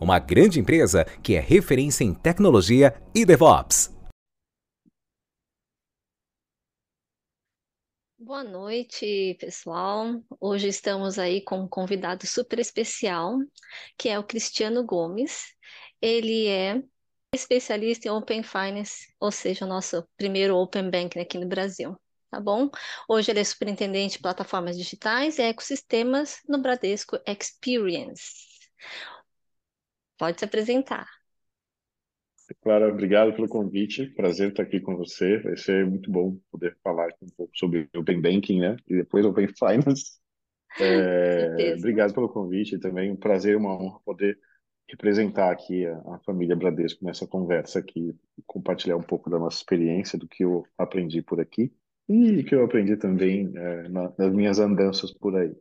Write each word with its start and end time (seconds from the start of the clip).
uma 0.00 0.18
grande 0.18 0.60
empresa 0.60 1.04
que 1.22 1.34
é 1.34 1.40
referência 1.40 2.04
em 2.04 2.14
tecnologia 2.14 2.94
e 3.14 3.24
DevOps. 3.24 3.94
Boa 8.18 8.44
noite, 8.44 9.36
pessoal. 9.40 10.22
Hoje 10.40 10.68
estamos 10.68 11.18
aí 11.18 11.40
com 11.40 11.60
um 11.60 11.68
convidado 11.68 12.26
super 12.26 12.58
especial, 12.58 13.38
que 13.96 14.08
é 14.08 14.18
o 14.18 14.24
Cristiano 14.24 14.84
Gomes. 14.84 15.54
Ele 16.00 16.46
é 16.46 16.82
especialista 17.34 18.08
em 18.08 18.10
Open 18.10 18.42
Finance, 18.42 19.14
ou 19.18 19.30
seja, 19.30 19.64
o 19.64 19.68
nosso 19.68 20.06
primeiro 20.16 20.56
Open 20.56 20.90
Bank 20.90 21.18
aqui 21.18 21.38
no 21.38 21.46
Brasil 21.46 21.96
tá 22.30 22.40
bom? 22.40 22.70
Hoje 23.08 23.30
ele 23.30 23.40
é 23.40 23.44
superintendente 23.44 24.16
de 24.16 24.22
plataformas 24.22 24.76
digitais 24.76 25.38
e 25.38 25.42
ecossistemas 25.42 26.38
no 26.48 26.58
Bradesco 26.58 27.18
Experience. 27.26 28.46
Pode 30.18 30.38
se 30.38 30.44
apresentar. 30.44 31.08
Clara, 32.62 32.88
obrigado 32.88 33.34
pelo 33.34 33.48
convite. 33.48 34.06
Prazer 34.14 34.50
estar 34.50 34.62
aqui 34.62 34.80
com 34.80 34.96
você. 34.96 35.38
Vai 35.38 35.56
ser 35.56 35.86
muito 35.86 36.10
bom 36.10 36.38
poder 36.50 36.76
falar 36.82 37.08
um 37.22 37.28
pouco 37.36 37.52
sobre 37.56 37.88
Open 37.96 38.20
Banking, 38.20 38.60
né? 38.60 38.76
E 38.88 38.96
depois 38.96 39.24
Open 39.24 39.48
Finance. 39.56 40.18
É, 40.80 41.74
obrigado 41.76 42.14
pelo 42.14 42.28
convite 42.28 42.78
também. 42.78 43.10
Um 43.10 43.16
prazer 43.16 43.52
e 43.52 43.56
uma 43.56 43.72
honra 43.74 44.00
poder 44.04 44.38
representar 44.88 45.50
aqui 45.50 45.84
a, 45.86 45.98
a, 46.14 46.18
família 46.24 46.56
Bradesco 46.56 47.04
nessa 47.04 47.26
conversa 47.26 47.78
aqui, 47.80 48.14
compartilhar 48.46 48.96
um 48.96 49.02
pouco 49.02 49.28
da 49.28 49.38
nossa 49.38 49.58
experiência, 49.58 50.18
do 50.18 50.26
que 50.26 50.44
eu 50.44 50.64
aprendi 50.78 51.20
por 51.22 51.40
aqui 51.40 51.72
e 52.08 52.42
que 52.42 52.54
eu 52.54 52.64
aprendi 52.64 52.96
também 52.96 53.52
é, 53.54 53.88
na- 53.88 54.12
nas 54.18 54.32
minhas 54.32 54.58
andanças 54.58 55.12
por 55.12 55.36
aí. 55.36 55.54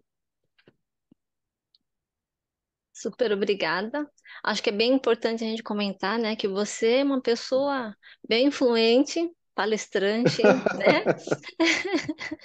Super 2.98 3.32
obrigada. 3.32 4.10
Acho 4.44 4.64
que 4.64 4.70
é 4.70 4.74
bem 4.74 4.94
importante 4.94 5.44
a 5.44 5.48
gente 5.48 5.62
comentar, 5.62 6.18
né, 6.18 6.36
que 6.36 6.48
você 6.48 6.98
é 6.98 7.04
uma 7.04 7.22
pessoa 7.22 7.96
bem 8.28 8.48
influente, 8.48 9.30
palestrante, 9.54 10.42
né? 10.78 11.04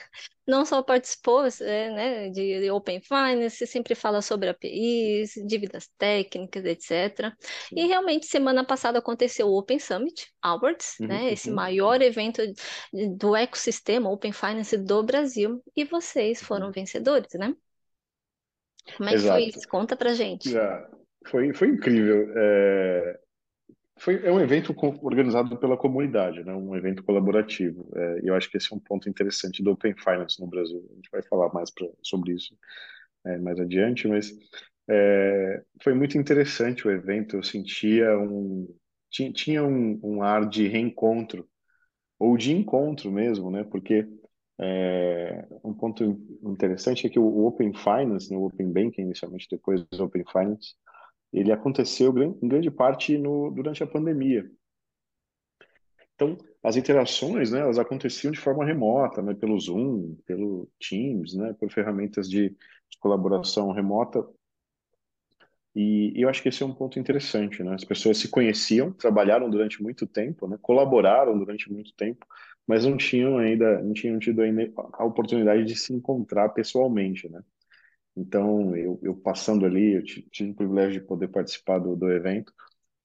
Não 0.46 0.66
só 0.66 0.82
participou, 0.82 1.44
né, 1.60 2.28
de 2.30 2.70
Open 2.70 3.00
Finance, 3.00 3.66
sempre 3.66 3.94
fala 3.94 4.20
sobre 4.20 4.48
APIs, 4.48 5.34
dívidas 5.46 5.88
técnicas, 5.96 6.64
etc. 6.64 7.32
E 7.74 7.86
realmente, 7.86 8.26
semana 8.26 8.64
passada 8.64 8.98
aconteceu 8.98 9.46
o 9.46 9.56
Open 9.56 9.78
Summit 9.78 10.26
Awards, 10.42 10.96
Uhum, 11.00 11.06
né, 11.06 11.32
esse 11.32 11.48
uhum, 11.48 11.56
maior 11.56 12.02
evento 12.02 12.42
do 13.16 13.36
ecossistema 13.36 14.10
Open 14.10 14.32
Finance 14.32 14.76
do 14.76 15.02
Brasil, 15.02 15.62
e 15.76 15.84
vocês 15.84 16.42
foram 16.42 16.66
uhum. 16.66 16.72
vencedores, 16.72 17.32
né? 17.34 17.54
Como 18.96 19.08
é 19.08 19.12
que 19.12 19.18
foi 19.20 19.44
isso? 19.44 19.68
Conta 19.68 19.96
pra 19.96 20.14
gente. 20.14 20.50
Já, 20.50 20.88
foi, 21.26 21.52
foi 21.52 21.68
incrível. 21.68 22.32
É, 22.36 23.20
foi, 23.98 24.24
é 24.24 24.32
um 24.32 24.40
evento 24.40 24.74
organizado 25.02 25.56
pela 25.58 25.76
comunidade, 25.76 26.42
né? 26.44 26.52
Um 26.54 26.74
evento 26.74 27.02
colaborativo. 27.04 27.88
É, 27.94 28.20
e 28.24 28.28
eu 28.28 28.34
acho 28.34 28.50
que 28.50 28.56
esse 28.56 28.72
é 28.72 28.76
um 28.76 28.80
ponto 28.80 29.08
interessante 29.08 29.62
do 29.62 29.72
Open 29.72 29.94
Finance 29.96 30.40
no 30.40 30.48
Brasil. 30.48 30.84
A 30.90 30.94
gente 30.96 31.10
vai 31.10 31.22
falar 31.22 31.52
mais 31.52 31.70
pra, 31.70 31.86
sobre 32.02 32.32
isso 32.32 32.56
é, 33.24 33.38
mais 33.38 33.60
adiante, 33.60 34.08
mas 34.08 34.32
é, 34.88 35.62
foi 35.82 35.94
muito 35.94 36.18
interessante 36.18 36.86
o 36.86 36.90
evento. 36.90 37.36
Eu 37.36 37.42
sentia 37.42 38.18
um 38.18 38.66
tinha, 39.12 39.32
tinha 39.32 39.62
um, 39.62 40.00
um 40.02 40.22
ar 40.22 40.48
de 40.48 40.66
reencontro 40.66 41.46
ou 42.18 42.36
de 42.36 42.52
encontro 42.52 43.12
mesmo, 43.12 43.50
né? 43.50 43.62
Porque 43.62 44.08
é, 44.60 45.46
um 45.64 45.74
ponto 45.74 46.04
interessante 46.42 47.06
é 47.06 47.10
que 47.10 47.18
o 47.18 47.46
Open 47.46 47.72
Finance, 47.72 48.34
o 48.34 48.44
Open 48.44 48.72
Banking, 48.72 49.02
inicialmente 49.02 49.48
depois 49.50 49.84
do 49.84 50.04
Open 50.04 50.24
Finance, 50.30 50.74
ele 51.32 51.50
aconteceu 51.50 52.16
em 52.18 52.48
grande 52.48 52.70
parte 52.70 53.16
no, 53.16 53.50
durante 53.50 53.82
a 53.82 53.86
pandemia. 53.86 54.48
Então, 56.14 56.36
as 56.62 56.76
interações, 56.76 57.50
né, 57.50 57.60
elas 57.60 57.78
aconteciam 57.78 58.30
de 58.30 58.38
forma 58.38 58.64
remota, 58.64 59.22
né, 59.22 59.34
pelo 59.34 59.58
Zoom, 59.58 60.16
pelo 60.26 60.68
Teams, 60.78 61.34
né, 61.34 61.54
por 61.58 61.70
ferramentas 61.70 62.28
de, 62.28 62.50
de 62.50 62.98
colaboração 63.00 63.72
remota. 63.72 64.24
E, 65.74 66.12
e 66.14 66.22
eu 66.22 66.28
acho 66.28 66.42
que 66.42 66.50
esse 66.50 66.62
é 66.62 66.66
um 66.66 66.74
ponto 66.74 66.98
interessante, 66.98 67.62
né? 67.62 67.74
As 67.74 67.82
pessoas 67.82 68.18
se 68.18 68.28
conheciam, 68.28 68.92
trabalharam 68.92 69.48
durante 69.48 69.82
muito 69.82 70.06
tempo, 70.06 70.46
né, 70.46 70.58
colaboraram 70.60 71.36
durante 71.38 71.72
muito 71.72 71.94
tempo, 71.94 72.26
mas 72.66 72.84
não 72.84 72.96
tinham 72.96 73.38
ainda, 73.38 73.82
não 73.82 73.92
tinham 73.92 74.18
tido 74.18 74.42
ainda 74.42 74.70
a 74.94 75.04
oportunidade 75.04 75.64
de 75.64 75.76
se 75.76 75.92
encontrar 75.92 76.50
pessoalmente, 76.50 77.28
né? 77.28 77.42
Então, 78.16 78.76
eu, 78.76 79.00
eu 79.02 79.14
passando 79.16 79.64
ali, 79.64 79.94
eu 79.94 80.04
tive 80.04 80.50
o 80.50 80.54
privilégio 80.54 81.00
de 81.00 81.06
poder 81.06 81.28
participar 81.28 81.78
do, 81.78 81.96
do 81.96 82.10
evento, 82.12 82.52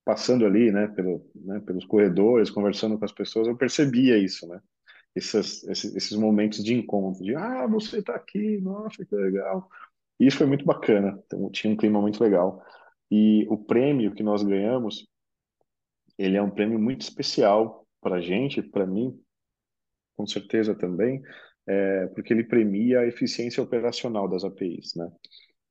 passando 0.03 0.45
ali, 0.45 0.71
né, 0.71 0.87
pelo, 0.87 1.29
né, 1.35 1.59
pelos 1.61 1.85
corredores, 1.85 2.49
conversando 2.49 2.97
com 2.97 3.05
as 3.05 3.11
pessoas, 3.11 3.47
eu 3.47 3.57
percebia 3.57 4.17
isso, 4.17 4.47
né? 4.47 4.61
Esses, 5.15 5.63
esses, 5.67 6.13
momentos 6.13 6.63
de 6.63 6.73
encontro, 6.75 7.23
de, 7.23 7.35
ah, 7.35 7.65
você 7.67 7.99
está 7.99 8.15
aqui, 8.15 8.59
nossa, 8.61 9.03
que 9.03 9.15
legal. 9.15 9.67
E 10.19 10.27
isso 10.27 10.37
foi 10.37 10.47
muito 10.47 10.63
bacana, 10.65 11.21
então, 11.25 11.49
tinha 11.49 11.73
um 11.73 11.77
clima 11.77 11.99
muito 11.99 12.21
legal. 12.23 12.63
E 13.09 13.47
o 13.49 13.57
prêmio 13.57 14.13
que 14.13 14.21
nós 14.21 14.43
ganhamos, 14.43 15.07
ele 16.17 16.37
é 16.37 16.41
um 16.41 16.51
prêmio 16.51 16.77
muito 16.79 17.01
especial 17.01 17.85
para 18.01 18.17
a 18.17 18.21
gente, 18.21 18.61
para 18.61 18.85
mim, 18.85 19.19
com 20.17 20.25
certeza 20.25 20.75
também, 20.75 21.21
é, 21.67 22.07
porque 22.07 22.33
ele 22.33 22.43
premia 22.43 23.01
a 23.01 23.07
eficiência 23.07 23.61
operacional 23.61 24.27
das 24.27 24.43
APIs, 24.43 24.95
né? 24.95 25.09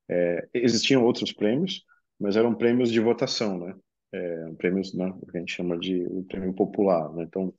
É, 0.08 0.48
existiam 0.54 1.04
outros 1.04 1.32
prêmios, 1.32 1.84
mas 2.18 2.36
eram 2.36 2.54
prêmios 2.54 2.92
de 2.92 3.00
votação, 3.00 3.58
né? 3.58 3.74
É, 4.12 4.52
prêmios, 4.56 4.94
né, 4.94 5.12
que 5.30 5.36
a 5.36 5.40
gente 5.40 5.52
chama 5.52 5.76
de 5.78 6.06
o 6.06 6.24
prêmio 6.24 6.54
popular, 6.54 7.12
né? 7.12 7.24
Então, 7.24 7.52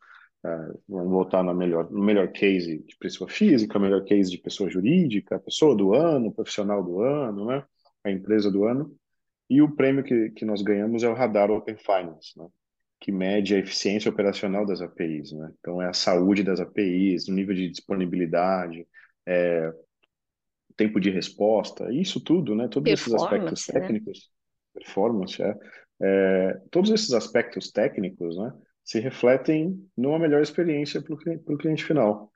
é, 0.45 0.49
vamos 0.87 1.11
votar 1.11 1.43
na 1.43 1.53
melhor, 1.53 1.91
no 1.91 2.03
melhor 2.03 2.31
case 2.31 2.79
de 2.83 2.95
pessoa 2.97 3.29
física, 3.29 3.77
melhor 3.79 4.03
case 4.05 4.31
de 4.31 4.37
pessoa 4.37 4.69
jurídica, 4.69 5.39
pessoa 5.39 5.75
do 5.75 5.93
ano, 5.93 6.33
profissional 6.33 6.83
do 6.83 7.01
ano, 7.01 7.45
né? 7.45 7.63
A 8.03 8.11
empresa 8.11 8.49
do 8.51 8.63
ano. 8.65 8.95
E 9.49 9.61
o 9.61 9.75
prêmio 9.75 10.03
que, 10.03 10.29
que 10.31 10.45
nós 10.45 10.61
ganhamos 10.61 11.03
é 11.03 11.09
o 11.09 11.13
Radar 11.13 11.51
Open 11.51 11.77
Finance, 11.77 12.37
né? 12.37 12.47
Que 12.99 13.11
mede 13.11 13.55
a 13.55 13.59
eficiência 13.59 14.09
operacional 14.09 14.65
das 14.65 14.81
APIs, 14.81 15.31
né? 15.31 15.51
Então 15.59 15.81
é 15.81 15.87
a 15.87 15.93
saúde 15.93 16.43
das 16.43 16.59
APIs, 16.59 17.27
o 17.27 17.33
nível 17.33 17.55
de 17.55 17.69
disponibilidade, 17.69 18.87
é, 19.25 19.71
tempo 20.75 20.99
de 20.99 21.09
resposta, 21.09 21.91
isso 21.91 22.19
tudo, 22.19 22.55
né? 22.55 22.67
Todos 22.67 22.91
esses 22.91 23.13
aspectos 23.13 23.67
né? 23.67 23.79
técnicos, 23.79 24.31
performance, 24.73 25.41
é, 25.41 25.55
é, 26.01 26.61
todos 26.71 26.91
esses 26.91 27.13
aspectos 27.13 27.71
técnicos, 27.71 28.37
né? 28.37 28.53
Se 28.83 28.99
refletem 28.99 29.85
numa 29.97 30.17
melhor 30.17 30.41
experiência 30.41 31.01
para 31.01 31.13
o 31.13 31.17
cliente, 31.17 31.43
cliente, 31.57 31.83
final. 31.83 32.31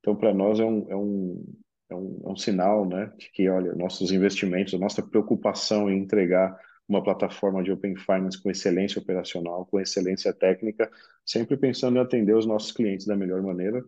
Então, 0.00 0.14
para 0.14 0.32
nós 0.32 0.60
é 0.60 0.64
um, 0.64 0.86
é 0.88 0.96
um 0.96 1.44
é 1.88 1.94
um, 1.94 2.22
é 2.24 2.28
um 2.30 2.36
sinal, 2.36 2.84
né, 2.84 3.12
de 3.16 3.30
que, 3.30 3.48
olha, 3.48 3.74
nossos 3.74 4.10
investimentos, 4.10 4.74
a 4.74 4.78
nossa 4.78 5.02
preocupação 5.02 5.88
em 5.90 5.98
entregar 5.98 6.56
uma 6.88 7.02
plataforma 7.02 7.62
de 7.62 7.72
Open 7.72 7.96
Finance 7.96 8.40
com 8.40 8.50
excelência 8.50 9.00
operacional, 9.00 9.66
com 9.66 9.80
excelência 9.80 10.32
técnica, 10.32 10.90
sempre 11.24 11.56
pensando 11.56 11.96
em 11.96 12.00
atender 12.00 12.34
os 12.34 12.46
nossos 12.46 12.72
clientes 12.72 13.06
da 13.06 13.16
melhor 13.16 13.42
maneira, 13.42 13.84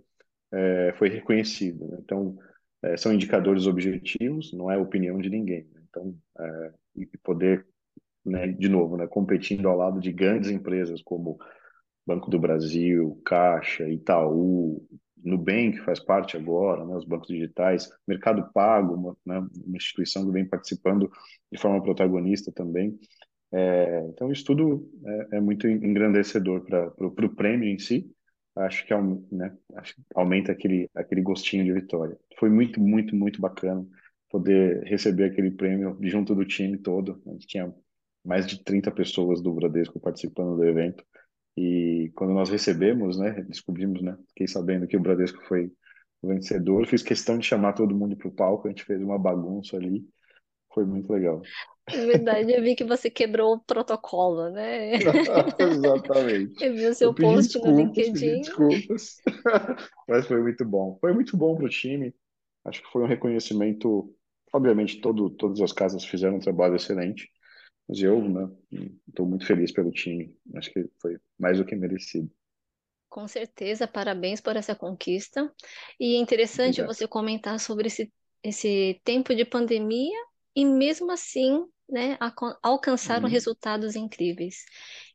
é, 0.53 0.93
foi 0.97 1.09
reconhecido. 1.09 1.87
Né? 1.87 1.99
Então, 2.01 2.37
é, 2.83 2.97
são 2.97 3.13
indicadores 3.13 3.67
objetivos, 3.67 4.53
não 4.53 4.71
é 4.71 4.77
opinião 4.77 5.19
de 5.19 5.31
ninguém. 5.31 5.69
Né? 5.73 5.83
Então, 5.89 6.17
é, 6.41 6.73
e 6.97 7.07
poder, 7.23 7.67
né, 8.25 8.49
de 8.49 8.69
novo, 8.69 8.97
né, 8.97 9.07
competindo 9.07 9.69
ao 9.69 9.77
lado 9.77 10.01
de 10.01 10.13
grandes 10.13 10.51
empresas 10.51 11.01
como 11.03 11.39
Banco 12.07 12.31
do 12.31 12.39
Brasil, 12.39 13.21
Caixa, 13.25 13.89
Itaú, 13.89 14.85
Nubank 15.25 15.79
faz 15.81 16.01
parte 16.01 16.37
agora, 16.37 16.85
né, 16.85 16.97
os 16.97 17.05
bancos 17.05 17.29
digitais, 17.29 17.89
Mercado 18.07 18.51
Pago, 18.53 18.95
uma, 18.95 19.17
né, 19.25 19.47
uma 19.67 19.77
instituição 19.77 20.25
que 20.27 20.33
vem 20.33 20.47
participando 20.47 21.11
de 21.51 21.59
forma 21.59 21.83
protagonista 21.83 22.53
também. 22.53 22.99
É, 23.53 24.07
então, 24.09 24.31
isso 24.31 24.45
tudo 24.45 24.91
é, 25.33 25.37
é 25.37 25.41
muito 25.41 25.67
engrandecedor 25.67 26.65
para 26.65 27.27
o 27.27 27.35
prêmio 27.35 27.69
em 27.69 27.79
si. 27.79 28.11
Acho 28.57 28.87
que, 28.87 28.95
né, 29.33 29.57
acho 29.77 29.95
que 29.95 30.03
aumenta 30.15 30.53
aquele, 30.53 30.91
aquele 30.95 31.23
gostinho 31.23 31.65
de 31.65 31.73
vitória. 31.73 32.19
Foi 32.39 32.51
muito, 32.51 32.81
muito, 32.81 33.15
muito 33.15 33.41
bacana 33.41 33.87
poder 34.29 34.83
receber 34.85 35.25
aquele 35.25 35.51
prêmio 35.51 35.97
junto 36.03 36.35
do 36.35 36.45
time 36.45 36.77
todo. 36.77 37.23
A 37.27 37.31
gente 37.33 37.47
tinha 37.47 37.73
mais 38.25 38.47
de 38.47 38.63
30 38.63 38.91
pessoas 38.91 39.41
do 39.41 39.53
Bradesco 39.55 40.01
participando 40.01 40.57
do 40.57 40.65
evento. 40.65 41.05
E 41.61 42.13
quando 42.15 42.33
nós 42.33 42.49
recebemos, 42.49 43.19
né, 43.19 43.33
descobrimos, 43.49 44.01
né, 44.01 44.17
fiquei 44.29 44.47
sabendo 44.47 44.87
que 44.87 44.97
o 44.97 45.01
Bradesco 45.01 45.45
foi 45.49 45.73
o 46.23 46.29
vencedor, 46.29 46.87
fiz 46.87 47.03
questão 47.03 47.37
de 47.37 47.45
chamar 47.45 47.73
todo 47.73 47.97
mundo 47.97 48.17
para 48.17 48.29
o 48.29 48.33
palco, 48.33 48.69
a 48.69 48.71
gente 48.71 48.85
fez 48.85 49.03
uma 49.03 49.19
bagunça 49.19 49.77
ali, 49.77 50.07
foi 50.73 50.85
muito 50.85 51.13
legal. 51.13 51.43
É 51.89 52.07
verdade, 52.07 52.53
eu 52.53 52.63
vi 52.63 52.77
que 52.77 52.85
você 52.85 53.11
quebrou 53.11 53.55
o 53.55 53.59
protocolo, 53.59 54.51
né? 54.51 54.93
Exatamente. 55.59 56.65
Eu 56.65 56.75
vi 56.75 56.87
o 56.87 56.95
seu 56.95 57.13
post 57.13 57.59
no 57.59 57.65
desculpas, 57.65 57.77
LinkedIn. 57.77 58.41
desculpas, 58.41 59.17
mas 60.09 60.27
foi 60.29 60.41
muito 60.41 60.65
bom. 60.65 60.97
Foi 61.01 61.13
muito 61.13 61.37
bom 61.37 61.57
para 61.57 61.65
o 61.65 61.69
time. 61.69 62.15
Acho 62.65 62.83
que 62.83 62.93
foi 62.93 63.03
um 63.03 63.07
reconhecimento. 63.09 64.15
Obviamente, 64.53 65.01
todo, 65.01 65.29
todas 65.31 65.61
as 65.61 65.73
casas 65.73 66.05
fizeram 66.05 66.37
um 66.37 66.41
trabalho 66.41 66.77
excelente, 66.77 67.29
mas 67.89 68.01
eu, 68.03 68.23
né, 68.29 68.51
estou 69.09 69.27
muito 69.27 69.47
feliz 69.47 69.73
pelo 69.73 69.91
time. 69.93 70.37
Acho 70.55 70.73
que 70.73 70.89
foi 71.01 71.19
mais 71.39 71.59
do 71.59 71.65
que 71.65 71.75
merecido. 71.77 72.31
Com 73.09 73.27
certeza, 73.27 73.87
parabéns 73.89 74.41
por 74.41 74.57
essa 74.57 74.75
conquista. 74.75 75.53
E 75.99 76.15
é 76.17 76.19
interessante 76.19 76.83
Obrigado. 76.83 76.93
você 76.93 77.07
comentar 77.09 77.59
sobre 77.61 77.87
esse, 77.89 78.13
esse 78.43 79.01
tempo 79.05 79.35
de 79.35 79.45
pandemia 79.45 80.17
e 80.55 80.65
mesmo 80.65 81.11
assim, 81.11 81.65
né, 81.89 82.19
alcançaram 82.63 83.27
Uhum, 83.27 83.29
resultados 83.29 83.97
incríveis. 83.97 84.65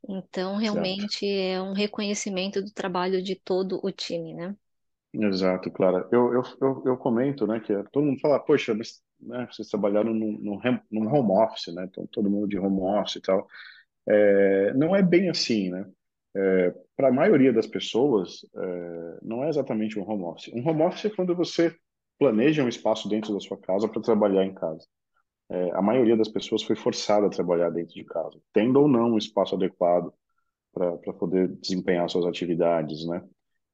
Então, 0.07 0.57
exato. 0.71 0.97
realmente 0.97 1.27
é 1.27 1.61
um 1.61 1.73
reconhecimento 1.73 2.61
do 2.61 2.71
trabalho 2.71 3.21
de 3.23 3.35
todo 3.35 3.79
o 3.83 3.91
time, 3.91 4.33
né? 4.33 4.55
Exato, 5.13 5.69
Clara. 5.71 6.07
Eu, 6.11 6.33
eu, 6.33 6.41
eu, 6.61 6.83
eu 6.87 6.97
comento, 6.97 7.45
né, 7.45 7.59
que 7.59 7.71
todo 7.91 8.03
mundo 8.05 8.19
fala, 8.19 8.39
poxa, 8.39 8.73
mas, 8.73 9.01
né, 9.25 9.47
vocês 9.51 9.67
trabalharam 9.69 10.13
num, 10.13 10.59
home 11.07 11.31
office, 11.31 11.73
né, 11.73 11.85
então 11.89 12.07
todo 12.07 12.29
mundo 12.29 12.47
de 12.47 12.57
home 12.57 12.81
office 12.81 13.15
e 13.15 13.21
tal. 13.21 13.47
É, 14.07 14.73
não 14.73 14.95
é 14.95 15.01
bem 15.01 15.29
assim, 15.29 15.69
né? 15.69 15.85
É, 16.35 16.73
para 16.95 17.09
a 17.09 17.11
maioria 17.11 17.53
das 17.53 17.67
pessoas, 17.67 18.45
é, 18.55 19.19
não 19.21 19.43
é 19.43 19.49
exatamente 19.49 19.99
um 19.99 20.09
home 20.09 20.23
office. 20.23 20.51
Um 20.53 20.67
home 20.67 20.81
office 20.83 21.05
é 21.05 21.09
quando 21.09 21.35
você 21.35 21.75
planeja 22.19 22.63
um 22.63 22.69
espaço 22.69 23.07
dentro 23.07 23.33
da 23.33 23.39
sua 23.39 23.57
casa 23.57 23.87
para 23.87 24.01
trabalhar 24.01 24.45
em 24.45 24.53
casa. 24.53 24.85
É, 25.49 25.71
a 25.71 25.81
maioria 25.81 26.17
das 26.17 26.29
pessoas 26.29 26.63
foi 26.63 26.75
forçada 26.75 27.27
a 27.27 27.29
trabalhar 27.29 27.69
dentro 27.69 27.93
de 27.93 28.03
casa, 28.03 28.39
tendo 28.53 28.79
ou 28.81 28.87
não 28.87 29.11
um 29.11 29.17
espaço 29.17 29.55
adequado 29.55 30.13
para 30.73 31.13
poder 31.13 31.49
desempenhar 31.57 32.09
suas 32.09 32.25
atividades, 32.25 33.05
né? 33.05 33.23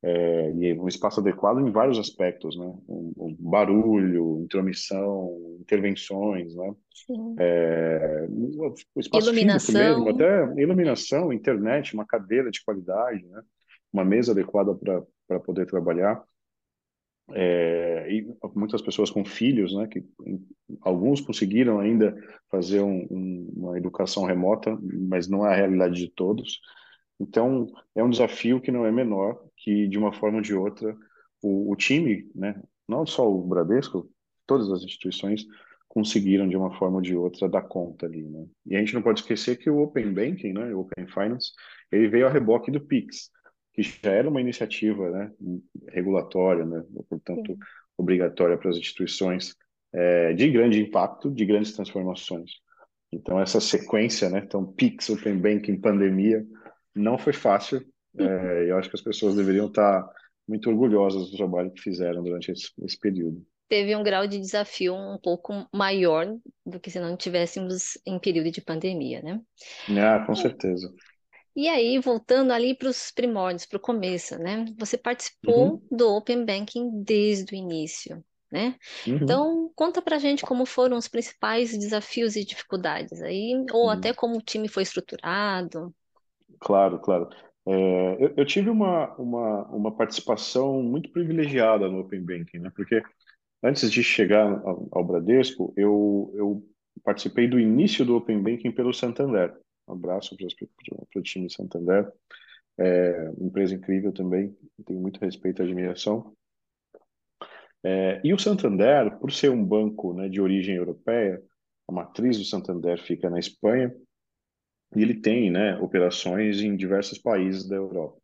É, 0.01 0.51
e 0.51 0.79
um 0.79 0.87
espaço 0.87 1.19
adequado 1.19 1.59
em 1.59 1.71
vários 1.71 1.99
aspectos, 1.99 2.57
né? 2.57 2.65
Um, 2.87 3.13
um 3.17 3.35
barulho, 3.37 4.39
intromissão, 4.41 5.57
intervenções, 5.59 6.55
né? 6.55 6.73
Sim. 6.93 7.35
É, 7.37 8.27
o 8.29 8.99
espaço 8.99 9.33
físico 9.33 9.71
mesmo, 9.73 10.07
Iluminação, 10.07 10.09
até 10.09 10.61
iluminação, 10.61 11.33
internet, 11.33 11.93
uma 11.93 12.05
cadeira 12.05 12.49
de 12.49 12.63
qualidade, 12.63 13.25
né? 13.25 13.41
Uma 13.91 14.05
mesa 14.05 14.31
adequada 14.31 14.73
para 14.73 15.03
para 15.29 15.39
poder 15.39 15.67
trabalhar. 15.67 16.23
É, 17.31 18.07
e 18.11 18.27
muitas 18.55 18.81
pessoas 18.81 19.11
com 19.11 19.23
filhos, 19.23 19.75
né? 19.75 19.87
Que 19.87 20.03
alguns 20.81 21.21
conseguiram 21.21 21.79
ainda 21.79 22.17
fazer 22.49 22.81
um, 22.81 23.05
um, 23.11 23.53
uma 23.55 23.77
educação 23.77 24.25
remota, 24.25 24.75
mas 24.81 25.27
não 25.27 25.45
é 25.45 25.53
a 25.53 25.55
realidade 25.55 25.93
de 25.93 26.09
todos. 26.09 26.59
Então, 27.19 27.67
é 27.93 28.03
um 28.03 28.09
desafio 28.09 28.59
que 28.59 28.71
não 28.71 28.85
é 28.85 28.91
menor, 28.91 29.39
que 29.69 29.87
de 29.87 29.99
uma 29.99 30.11
forma 30.11 30.37
ou 30.37 30.41
de 30.41 30.55
outra, 30.55 30.97
o, 31.43 31.71
o 31.71 31.75
time, 31.75 32.27
né, 32.33 32.59
não 32.87 33.05
só 33.05 33.31
o 33.31 33.47
Bradesco, 33.47 34.09
todas 34.47 34.71
as 34.71 34.81
instituições 34.81 35.45
conseguiram 35.87 36.49
de 36.49 36.57
uma 36.57 36.75
forma 36.75 36.95
ou 36.95 37.01
de 37.01 37.15
outra 37.15 37.47
dar 37.47 37.61
conta 37.61 38.07
ali, 38.07 38.23
né? 38.23 38.47
E 38.65 38.75
a 38.75 38.79
gente 38.79 38.95
não 38.95 39.01
pode 39.03 39.19
esquecer 39.19 39.57
que 39.57 39.69
o 39.69 39.79
Open 39.79 40.11
Banking, 40.11 40.53
né, 40.53 40.73
o 40.73 40.79
Open 40.79 41.05
Finance, 41.05 41.51
ele 41.91 42.07
veio 42.07 42.25
a 42.25 42.31
reboque 42.31 42.71
do 42.71 42.81
Pix, 42.81 43.29
que 43.73 43.83
já 43.83 44.11
era 44.11 44.27
uma 44.27 44.41
iniciativa, 44.41 45.07
né, 45.11 45.31
regulatória, 45.89 46.65
né, 46.65 46.83
portanto, 47.07 47.53
sim. 47.53 47.59
obrigatória 47.95 48.57
para 48.57 48.71
as 48.71 48.77
instituições, 48.77 49.55
é, 49.93 50.33
de 50.33 50.49
grande 50.49 50.81
impacto, 50.81 51.29
de 51.29 51.45
grandes 51.45 51.73
transformações. 51.73 52.53
Então, 53.11 53.39
essa 53.39 53.59
sequência, 53.59 54.29
né? 54.29 54.41
Então, 54.43 54.65
Pix, 54.65 55.09
Open 55.09 55.37
Banking, 55.37 55.79
pandemia, 55.79 56.43
não 56.95 57.17
foi 57.17 57.33
fácil. 57.33 57.83
É, 58.17 58.69
eu 58.69 58.77
acho 58.77 58.89
que 58.89 58.95
as 58.95 59.01
pessoas 59.01 59.35
deveriam 59.35 59.67
estar 59.67 60.07
muito 60.47 60.69
orgulhosas 60.69 61.29
do 61.31 61.37
trabalho 61.37 61.71
que 61.71 61.81
fizeram 61.81 62.23
durante 62.23 62.51
esse, 62.51 62.69
esse 62.83 62.97
período. 62.99 63.45
Teve 63.67 63.95
um 63.95 64.03
grau 64.03 64.25
de 64.27 64.39
desafio 64.39 64.95
um 64.95 65.17
pouco 65.19 65.67
maior 65.73 66.25
do 66.65 66.79
que 66.79 66.89
se 66.89 66.99
não 66.99 67.15
tivéssemos 67.15 67.97
em 68.05 68.19
período 68.19 68.51
de 68.51 68.61
pandemia, 68.61 69.21
né? 69.21 69.39
Ah, 69.97 70.23
com 70.25 70.35
certeza. 70.35 70.89
E 71.55 71.67
aí, 71.67 71.99
voltando 71.99 72.51
ali 72.51 72.75
para 72.75 72.89
os 72.89 73.11
primórdios, 73.11 73.65
para 73.65 73.77
o 73.77 73.79
começo, 73.81 74.37
né? 74.37 74.65
Você 74.77 74.97
participou 74.97 75.77
Uhum, 75.77 75.89
do 75.91 76.07
Open 76.15 76.45
Banking 76.45 77.03
desde 77.03 77.53
o 77.53 77.57
início, 77.57 78.23
né? 78.51 78.75
uhum, 79.05 79.45
Então, 79.45 79.71
conta 79.75 80.01
pra 80.01 80.17
gente 80.19 80.43
como 80.45 80.65
foram 80.65 80.97
os 80.97 81.07
principais 81.07 81.77
desafios 81.77 82.35
e 82.35 82.45
dificuldades 82.45 83.21
aí, 83.21 83.53
ou 83.71 83.89
até 83.89 84.11
uhum. 84.11 84.13
como 84.13 84.37
o 84.37 84.41
time 84.41 84.67
foi 84.67 84.83
estruturado. 84.83 85.93
Claro, 86.59 86.99
claro. 87.01 87.29
É, 87.69 88.23
eu, 88.25 88.33
eu 88.37 88.45
tive 88.45 88.67
uma, 88.67 89.13
uma, 89.15 89.63
uma 89.67 89.95
participação 89.95 90.81
muito 90.81 91.11
privilegiada 91.11 91.87
no 91.87 91.99
Open 91.99 92.21
Banking, 92.21 92.57
né? 92.57 92.71
Porque 92.75 93.03
antes 93.61 93.91
de 93.91 94.03
chegar 94.03 94.51
ao, 94.65 94.87
ao 94.91 95.05
Bradesco, 95.05 95.71
eu, 95.77 96.33
eu 96.35 96.67
participei 97.03 97.47
do 97.47 97.59
início 97.59 98.03
do 98.03 98.15
Open 98.15 98.41
Banking 98.41 98.71
pelo 98.71 98.91
Santander. 98.91 99.55
Um 99.87 99.93
abraço 99.93 100.35
para 100.35 101.19
o 101.19 101.23
time 101.23 101.47
Santander. 101.47 102.11
É, 102.75 103.31
empresa 103.39 103.75
incrível 103.75 104.11
também, 104.11 104.57
tenho 104.83 104.99
muito 104.99 105.19
respeito 105.19 105.61
e 105.61 105.65
admiração. 105.65 106.33
É, 107.83 108.19
e 108.23 108.33
o 108.33 108.39
Santander, 108.39 109.15
por 109.19 109.31
ser 109.31 109.51
um 109.51 109.63
banco, 109.63 110.13
né, 110.13 110.27
de 110.27 110.41
origem 110.41 110.75
europeia, 110.75 111.39
a 111.87 111.91
matriz 111.91 112.37
do 112.39 112.45
Santander 112.45 112.99
fica 112.99 113.29
na 113.29 113.37
Espanha 113.37 113.93
e 114.95 115.01
ele 115.01 115.15
tem, 115.15 115.51
né, 115.51 115.77
operações 115.79 116.61
em 116.61 116.75
diversos 116.75 117.17
países 117.17 117.67
da 117.67 117.75
Europa. 117.75 118.19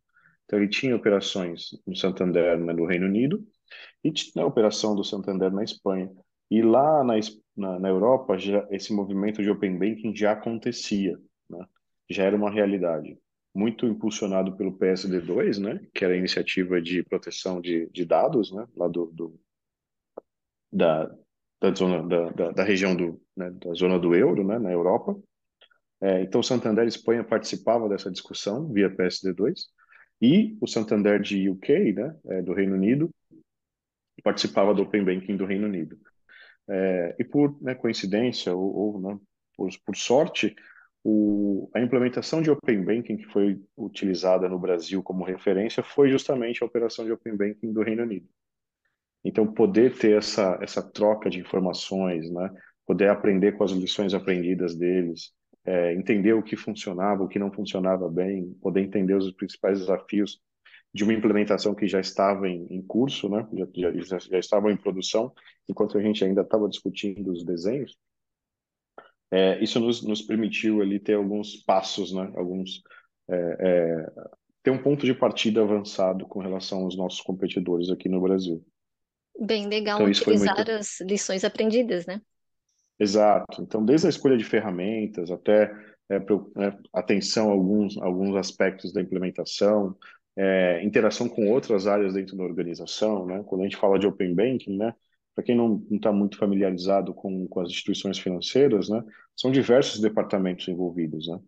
Então 0.46 0.60
ele 0.60 0.70
tinha 0.70 0.96
operações 0.96 1.70
no 1.86 1.96
Santander, 1.96 2.58
né, 2.60 2.74
no 2.74 2.86
Reino 2.86 3.08
Unido 3.08 3.46
e 4.04 4.12
tinha 4.12 4.44
a 4.44 4.48
operação 4.48 4.96
do 4.96 5.04
Santander 5.04 5.52
na 5.52 5.64
Espanha. 5.64 6.12
E 6.50 6.62
lá 6.62 7.04
na, 7.04 7.16
na, 7.58 7.80
na 7.80 7.90
Europa, 7.90 8.38
já, 8.38 8.68
esse 8.70 8.94
movimento 8.94 9.42
de 9.42 9.50
Open 9.50 9.78
Banking 9.78 10.16
já 10.16 10.32
acontecia, 10.32 11.18
né? 11.50 11.66
Já 12.10 12.24
era 12.24 12.36
uma 12.36 12.52
realidade. 12.52 13.18
Muito 13.54 13.88
impulsionado 13.88 14.56
pelo 14.56 14.78
PSD2, 14.78 15.60
né? 15.60 15.88
Que 15.94 16.06
era 16.06 16.14
a 16.14 16.18
iniciativa 16.18 16.80
de 16.80 17.04
proteção 17.04 17.60
de, 17.60 17.90
de 17.90 18.06
dados, 18.06 18.52
né? 18.52 18.68
Lá 18.76 18.88
do, 18.88 19.08
do 19.08 19.40
da, 20.72 21.10
da 21.60 21.74
zona 21.74 22.08
da, 22.08 22.30
da, 22.32 22.52
da 22.52 22.64
região 22.64 22.96
do, 22.96 23.20
né? 23.36 23.50
da 23.52 23.74
zona 23.74 23.98
do 23.98 24.14
euro, 24.14 24.46
né? 24.46 24.60
Na 24.60 24.72
Europa. 24.72 25.20
É, 26.02 26.22
então, 26.22 26.44
Santander 26.44 26.86
e 26.86 26.88
Espanha 26.88 27.24
participavam 27.24 27.88
dessa 27.88 28.12
discussão 28.12 28.72
via 28.72 28.90
PSD2 28.90 29.66
e 30.22 30.58
o 30.62 30.68
Santander 30.68 31.22
de 31.22 31.50
UK, 31.50 31.94
né? 31.94 32.16
É, 32.28 32.42
do 32.42 32.54
Reino 32.54 32.76
Unido, 32.76 33.10
participava 34.24 34.74
do 34.74 34.84
Open 34.84 35.04
Banking 35.04 35.38
do 35.38 35.46
Reino 35.46 35.68
Unido. 35.68 35.98
É, 36.68 37.16
e 37.20 37.24
por 37.24 37.62
né, 37.62 37.76
coincidência 37.76 38.54
ou, 38.54 38.76
ou 38.76 39.02
né, 39.02 39.20
por, 39.56 39.70
por 39.86 39.96
sorte, 39.96 40.56
o, 41.04 41.70
a 41.76 41.80
implementação 41.80 42.42
de 42.42 42.50
Open 42.50 42.84
Banking 42.84 43.18
que 43.18 43.26
foi 43.26 43.62
utilizada 43.78 44.50
no 44.50 44.58
Brasil 44.58 45.04
como 45.04 45.24
referência 45.24 45.84
foi 45.84 46.10
justamente 46.10 46.64
a 46.64 46.66
operação 46.66 47.06
de 47.06 47.12
Open 47.12 47.38
Banking 47.38 47.72
do 47.72 47.84
Reino 47.84 48.02
Unido. 48.02 48.28
Então, 49.24 49.52
poder 49.52 49.96
ter 49.96 50.18
essa, 50.18 50.58
essa 50.62 50.82
troca 50.82 51.30
de 51.30 51.40
informações, 51.40 52.30
né, 52.32 52.50
poder 52.86 53.10
aprender 53.10 53.54
com 53.54 53.64
as 53.64 53.72
lições 53.72 54.14
aprendidas 54.14 54.76
deles, 54.76 55.32
é, 55.66 55.94
entender 55.94 56.34
o 56.34 56.44
que 56.44 56.56
funcionava, 56.56 57.24
o 57.24 57.28
que 57.28 57.40
não 57.40 57.52
funcionava 57.52 58.10
bem, 58.10 58.54
poder 58.62 58.82
entender 58.82 59.16
os 59.16 59.32
principais 59.32 59.80
desafios 59.80 60.40
de 60.94 61.04
uma 61.04 61.14
implementação 61.14 61.76
que 61.76 61.88
já 61.88 62.00
estava 62.00 62.48
em, 62.48 62.68
em 62.70 62.82
curso, 62.82 63.28
né? 63.28 63.46
Já, 63.76 63.92
já, 63.92 64.20
já 64.20 64.40
estava 64.40 64.72
em 64.72 64.78
produção, 64.78 65.34
enquanto 65.68 65.98
a 65.98 66.02
gente 66.02 66.24
ainda 66.24 66.42
estava 66.42 66.70
discutindo 66.70 67.32
os 67.32 67.44
desenhos. 67.44 67.98
É, 69.32 69.62
isso 69.62 69.80
nos, 69.80 70.02
nos 70.04 70.22
permitiu 70.22 70.82
ali 70.82 71.00
ter 71.00 71.16
alguns 71.16 71.58
passos, 71.58 72.14
né? 72.14 72.32
Alguns 72.36 72.82
é, 73.28 73.58
é, 73.60 74.12
ter 74.64 74.72
um 74.72 74.82
ponto 74.82 75.06
de 75.06 75.14
partida 75.14 75.62
avançado 75.62 76.26
com 76.28 76.40
relação 76.40 76.84
aos 76.84 76.96
nossos 76.96 77.22
competidores 77.22 77.90
aqui 77.90 78.08
no 78.08 78.22
Brasil. 78.22 78.66
Bem 79.40 79.68
legal 79.68 79.98
Então 79.98 80.10
utilizar 80.10 80.56
muito 80.56 80.72
as 80.72 81.02
lições 81.02 81.44
aprendidas, 81.44 82.06
né? 82.06 82.22
Exato. 83.00 83.62
Então, 83.62 83.84
desde 83.84 84.08
a 84.08 84.10
escolha 84.10 84.38
de 84.38 84.44
ferramentas 84.44 85.30
até 85.30 85.72
é, 86.10 86.20
pro, 86.20 86.52
é, 86.58 86.78
atenção 86.94 87.50
a 87.50 87.52
alguns, 87.54 87.98
alguns 87.98 88.36
aspectos 88.36 88.94
da 88.94 89.02
implementação, 89.02 89.96
é, 90.38 90.84
interação 90.84 91.28
com 91.28 91.50
outras 91.52 91.88
áreas 91.88 92.14
dentro 92.14 92.36
da 92.38 92.44
organização, 92.44 93.26
né? 93.26 93.44
Quando 93.46 93.62
a 93.62 93.64
gente 93.66 93.78
fala 93.78 94.00
de 94.00 94.08
Open 94.08 94.34
Banking, 94.34 94.78
né? 94.78 94.94
Para 95.34 95.44
quem 95.44 95.56
não 95.56 95.86
está 95.92 96.12
muito 96.12 96.38
familiarizado 96.38 97.14
com, 97.14 97.48
com 97.48 97.60
as 97.60 97.70
instituições 97.70 98.18
financeiras, 98.20 98.90
né? 98.90 99.04
São 99.36 99.52
diversos 99.52 100.00
departamentos 100.02 100.68
envolvidos, 100.68 101.28
né? 101.28 101.40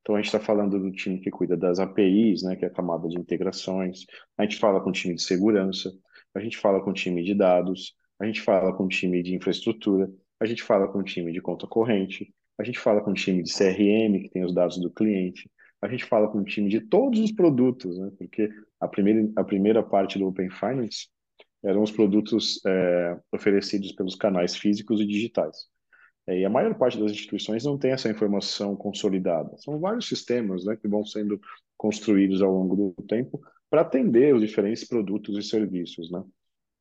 Então, 0.00 0.16
a 0.16 0.18
gente 0.18 0.26
está 0.26 0.40
falando 0.40 0.80
do 0.80 0.90
time 0.90 1.20
que 1.20 1.30
cuida 1.30 1.56
das 1.56 1.78
APIs, 1.78 2.42
né, 2.42 2.56
que 2.56 2.64
é 2.64 2.68
a 2.68 2.72
camada 2.72 3.08
de 3.08 3.16
integrações, 3.16 4.04
a 4.36 4.42
gente 4.42 4.58
fala 4.58 4.80
com 4.80 4.90
o 4.90 4.92
time 4.92 5.14
de 5.14 5.22
segurança, 5.22 5.92
a 6.34 6.40
gente 6.40 6.58
fala 6.58 6.82
com 6.82 6.90
o 6.90 6.92
time 6.92 7.22
de 7.22 7.34
dados, 7.34 7.94
a 8.18 8.26
gente 8.26 8.40
fala 8.40 8.72
com 8.76 8.84
o 8.84 8.88
time 8.88 9.22
de 9.22 9.34
infraestrutura, 9.34 10.10
a 10.42 10.46
gente 10.46 10.62
fala 10.62 10.88
com 10.88 10.98
o 10.98 11.04
time 11.04 11.32
de 11.32 11.40
conta 11.40 11.68
corrente, 11.68 12.34
a 12.58 12.64
gente 12.64 12.80
fala 12.80 13.00
com 13.00 13.12
o 13.12 13.14
time 13.14 13.44
de 13.44 13.52
CRM, 13.52 14.20
que 14.20 14.28
tem 14.28 14.44
os 14.44 14.52
dados 14.52 14.76
do 14.78 14.90
cliente, 14.90 15.48
a 15.80 15.86
gente 15.86 16.04
fala 16.04 16.28
com 16.28 16.38
o 16.38 16.44
time 16.44 16.68
de 16.68 16.80
todos 16.80 17.20
os 17.20 17.30
produtos, 17.30 17.96
né, 17.96 18.10
porque 18.18 18.50
a 18.80 18.88
primeira, 18.88 19.30
a 19.36 19.44
primeira 19.44 19.82
parte 19.84 20.18
do 20.18 20.26
Open 20.26 20.50
Finance 20.50 21.08
eram 21.62 21.80
os 21.80 21.92
produtos 21.92 22.60
é, 22.66 23.16
oferecidos 23.30 23.92
pelos 23.92 24.16
canais 24.16 24.56
físicos 24.56 25.00
e 25.00 25.06
digitais. 25.06 25.56
É, 26.26 26.40
e 26.40 26.44
a 26.44 26.50
maior 26.50 26.74
parte 26.74 26.98
das 26.98 27.12
instituições 27.12 27.64
não 27.64 27.78
tem 27.78 27.92
essa 27.92 28.10
informação 28.10 28.74
consolidada. 28.74 29.56
São 29.58 29.78
vários 29.78 30.08
sistemas 30.08 30.64
né, 30.64 30.76
que 30.76 30.88
vão 30.88 31.04
sendo 31.04 31.40
construídos 31.76 32.42
ao 32.42 32.52
longo 32.52 32.74
do 32.74 33.02
tempo 33.04 33.40
para 33.70 33.82
atender 33.82 34.34
os 34.34 34.40
diferentes 34.40 34.84
produtos 34.84 35.38
e 35.38 35.48
serviços. 35.48 36.10
Né? 36.10 36.20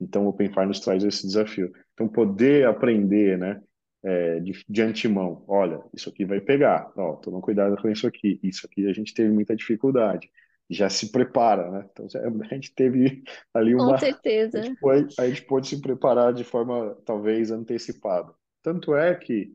Então, 0.02 0.26
o 0.26 0.30
Open 0.30 0.50
Finance 0.50 0.82
traz 0.82 1.04
esse 1.04 1.28
desafio. 1.28 1.72
Então, 1.94 2.08
poder 2.08 2.68
aprender 2.68 3.38
né, 3.38 3.62
é, 4.04 4.40
de, 4.40 4.66
de, 4.68 4.82
antemão, 4.82 5.46
olha, 5.48 5.80
isso 5.94 6.10
aqui 6.10 6.26
vai 6.26 6.42
pegar, 6.42 6.92
ó, 6.98 7.14
toma 7.18 7.40
cuidado 7.40 7.78
com 7.80 7.88
isso 7.88 8.08
aqui, 8.08 8.40
isso 8.42 8.66
aqui 8.66 8.88
a 8.88 8.94
gente 8.94 9.14
teve 9.14 9.32
muita 9.32 9.56
dificuldade, 9.56 10.30
já 10.68 10.90
se 10.90 11.12
prepara, 11.12 11.70
né? 11.70 11.90
Então, 11.92 12.08
a 12.50 12.54
gente 12.54 12.74
teve 12.74 13.24
ali 13.54 13.76
uma... 13.76 13.92
Com 13.92 13.98
certeza. 14.00 14.60
A 14.60 14.64
gente, 14.64 14.80
pode, 14.80 15.16
a 15.20 15.28
gente 15.28 15.42
pode 15.44 15.68
se 15.68 15.80
preparar 15.80 16.34
de 16.34 16.44
forma, 16.44 16.98
talvez, 17.06 17.52
antecipada. 17.52 18.34
Tanto 18.64 18.96
é 18.96 19.14
que 19.14 19.52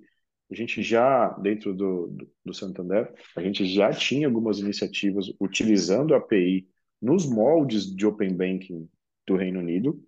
a 0.50 0.54
gente 0.54 0.82
já, 0.82 1.30
dentro 1.30 1.74
do, 1.74 2.08
do, 2.08 2.32
do, 2.44 2.54
Santander, 2.54 3.12
a 3.34 3.42
gente 3.42 3.66
já 3.66 3.90
tinha 3.92 4.28
algumas 4.28 4.58
iniciativas 4.60 5.26
utilizando 5.40 6.14
a 6.14 6.18
API 6.18 6.68
nos 7.02 7.26
moldes 7.28 7.84
de 7.84 8.06
Open 8.06 8.32
Banking 8.32 8.88
do 9.26 9.36
Reino 9.36 9.58
Unido, 9.58 10.00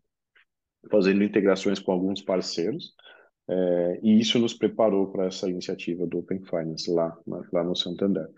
fazendo 0.90 1.22
integrações 1.24 1.78
com 1.78 1.92
alguns 1.92 2.22
parceiros, 2.22 2.94
é, 3.48 4.00
e 4.02 4.20
isso 4.20 4.38
nos 4.38 4.54
preparou 4.54 5.10
para 5.10 5.26
essa 5.26 5.48
iniciativa 5.48 6.06
do 6.06 6.18
Open 6.18 6.42
Finance 6.44 6.90
lá, 6.90 7.16
lá 7.52 7.64
no 7.64 7.74
Santander. 7.74 8.28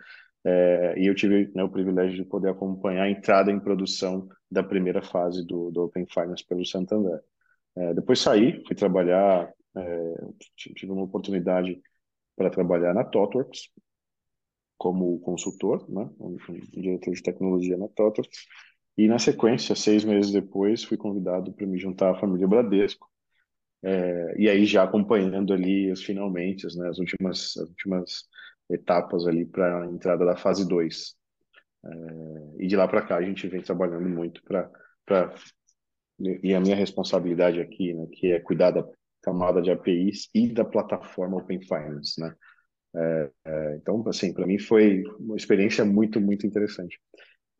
É, 0.44 0.94
e 0.98 1.06
eu 1.06 1.14
tive 1.14 1.50
né, 1.54 1.62
o 1.62 1.68
privilégio 1.68 2.16
de 2.16 2.24
poder 2.24 2.50
acompanhar 2.50 3.04
a 3.04 3.10
entrada 3.10 3.50
em 3.50 3.60
produção 3.60 4.28
da 4.50 4.62
primeira 4.62 5.02
fase 5.02 5.44
do, 5.44 5.70
do 5.70 5.84
Open 5.84 6.06
Finance 6.06 6.46
pelo 6.46 6.64
Santander. 6.64 7.20
É, 7.76 7.94
depois 7.94 8.20
saí, 8.20 8.64
fui 8.66 8.74
trabalhar 8.74 9.52
é, 9.76 10.14
tive 10.56 10.90
uma 10.92 11.02
oportunidade 11.04 11.80
para 12.36 12.50
trabalhar 12.50 12.94
na 12.94 13.04
TOTWORKS 13.04 13.70
como 14.76 15.20
consultor, 15.20 15.84
né, 15.90 16.08
diretor 16.72 17.12
de 17.12 17.22
tecnologia 17.22 17.76
na 17.76 17.86
TOTWORKS, 17.88 18.46
e 18.96 19.08
na 19.08 19.18
sequência, 19.18 19.74
seis 19.74 20.04
meses 20.04 20.32
depois, 20.32 20.84
fui 20.84 20.96
convidado 20.96 21.52
para 21.52 21.66
me 21.66 21.78
juntar 21.78 22.10
à 22.10 22.18
família 22.18 22.46
Bradesco, 22.48 23.08
é, 23.82 24.34
e 24.38 24.48
aí 24.48 24.66
já 24.66 24.82
acompanhando 24.82 25.52
ali 25.54 25.90
os 25.90 26.02
finalmente, 26.04 26.66
né, 26.76 26.88
as 26.88 26.98
últimas, 26.98 27.56
as 27.56 27.68
últimas 27.68 28.24
etapas 28.70 29.26
ali 29.26 29.46
para 29.46 29.84
a 29.84 29.86
entrada 29.86 30.24
da 30.24 30.36
fase 30.36 30.68
2. 30.68 31.16
É, 31.84 31.88
e 32.58 32.66
de 32.66 32.76
lá 32.76 32.86
para 32.86 33.02
cá 33.02 33.16
a 33.16 33.22
gente 33.22 33.48
vem 33.48 33.62
trabalhando 33.62 34.08
muito 34.08 34.42
para 34.44 34.70
e 36.42 36.54
a 36.54 36.60
minha 36.60 36.76
responsabilidade 36.76 37.60
aqui, 37.60 37.94
né, 37.94 38.06
que 38.12 38.32
é 38.32 38.40
cuidar 38.40 38.70
da 38.72 38.86
camada 39.22 39.62
de 39.62 39.70
APIs 39.70 40.28
e 40.34 40.48
da 40.48 40.64
plataforma 40.64 41.38
Open 41.38 41.60
Finance, 41.60 42.20
né? 42.20 42.34
É, 42.94 43.30
é, 43.46 43.76
então, 43.76 44.02
assim, 44.08 44.32
para 44.32 44.46
mim 44.46 44.58
foi 44.58 45.04
uma 45.18 45.36
experiência 45.36 45.84
muito, 45.84 46.20
muito 46.20 46.46
interessante. 46.46 47.00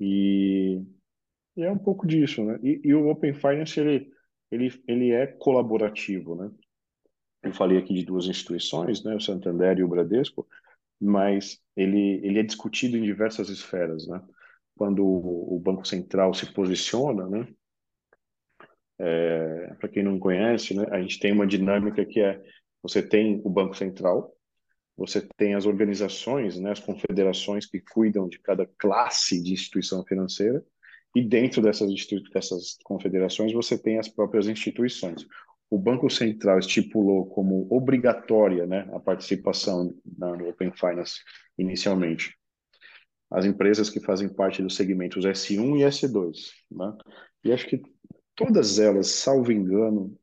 E, 0.01 0.83
e, 1.61 1.65
é 1.65 1.71
um 1.71 1.79
pouco 1.79 2.07
disso, 2.07 2.45
né? 2.45 2.59
E, 2.63 2.81
e, 2.85 2.95
o 2.95 3.09
Open 3.09 3.35
Finance, 3.35 3.79
ele, 3.79 4.11
ele, 4.51 4.83
ele 4.87 5.11
é 5.13 5.27
colaborativo, 5.27 6.35
né? 6.35 6.51
Eu 7.43 7.53
falei 7.55 7.79
aqui 7.79 7.95
de 7.95 8.05
duas 8.05 8.27
instituições, 8.27 9.03
né? 9.05 9.15
O 9.15 9.21
Santander 9.21 9.79
e 9.79 9.85
o 9.85 9.89
Bradesco, 9.89 10.47
mas 11.01 11.61
ele, 11.77 12.21
ele 12.23 12.39
é 12.39 12.43
discutido 12.43 12.97
em 12.97 13.03
diversas 13.03 13.49
esferas, 13.49 14.07
né? 14.07 14.23
Quando 14.77 15.05
o, 15.05 15.57
o 15.57 15.59
Banco 15.59 15.87
Central 15.87 16.35
se 16.35 16.53
posiciona, 16.53 17.29
né? 17.29 17.47
É, 18.99 19.75
Para 19.79 19.89
quem 19.89 20.03
não 20.03 20.19
conhece, 20.19 20.75
né, 20.75 20.85
a 20.91 21.01
gente 21.01 21.19
tem 21.19 21.33
uma 21.33 21.47
dinâmica 21.47 22.05
que 22.05 22.21
é: 22.21 22.43
você 22.83 23.03
tem 23.03 23.41
o 23.45 23.49
Banco 23.49 23.75
Central, 23.75 24.37
você 24.95 25.27
tem 25.39 25.55
as 25.55 25.65
organizações, 25.65 26.61
né, 26.61 26.73
as 26.73 26.81
confederações 26.81 27.65
que 27.65 27.81
cuidam 27.81 28.29
de 28.29 28.39
cada 28.39 28.67
classe 28.79 29.43
de 29.43 29.55
instituição 29.55 30.05
financeira, 30.05 30.63
e 31.15 31.23
dentro 31.23 31.61
dessas, 31.61 31.91
dessas 32.33 32.79
confederações 32.85 33.53
você 33.53 33.77
tem 33.77 33.99
as 33.99 34.09
próprias 34.09 34.47
instituições. 34.47 35.27
O 35.69 35.79
Banco 35.79 36.11
Central 36.11 36.59
estipulou 36.59 37.27
como 37.27 37.67
obrigatória 37.71 38.67
né, 38.67 38.89
a 38.93 38.99
participação 38.99 39.95
no 40.05 40.49
Open 40.49 40.73
Finance 40.73 41.21
inicialmente. 41.57 42.37
As 43.31 43.45
empresas 43.45 43.89
que 43.89 44.01
fazem 44.01 44.29
parte 44.29 44.63
dos 44.63 44.75
segmentos 44.75 45.25
S1 45.25 45.79
e 45.79 45.83
S2. 45.85 46.51
Né? 46.73 46.97
E 47.45 47.53
acho 47.53 47.69
que 47.69 47.81
todas 48.35 48.81
elas, 48.81 49.09
salvo 49.09 49.53
engano, 49.53 50.19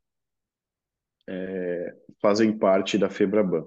é, 1.30 1.96
fazem 2.22 2.58
parte 2.58 2.98
da 2.98 3.10
FEBRABAN. 3.10 3.66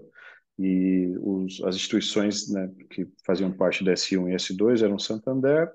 E 0.58 1.14
os, 1.18 1.62
as 1.64 1.76
instituições 1.76 2.50
né, 2.50 2.70
que 2.90 3.08
faziam 3.24 3.50
parte 3.50 3.82
da 3.82 3.92
S1 3.92 4.30
e 4.30 4.36
S2 4.36 4.84
eram 4.84 4.98
Santander, 4.98 5.72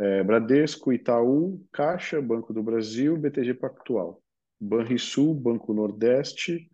é, 0.00 0.24
Bradesco, 0.24 0.92
Itaú, 0.92 1.62
Caixa, 1.70 2.22
Banco 2.22 2.54
do 2.54 2.62
Brasil, 2.62 3.18
BTG 3.18 3.52
Pactual, 3.54 4.22
Banrisul, 4.58 5.34
Banco 5.34 5.74
Nordeste, 5.74 6.70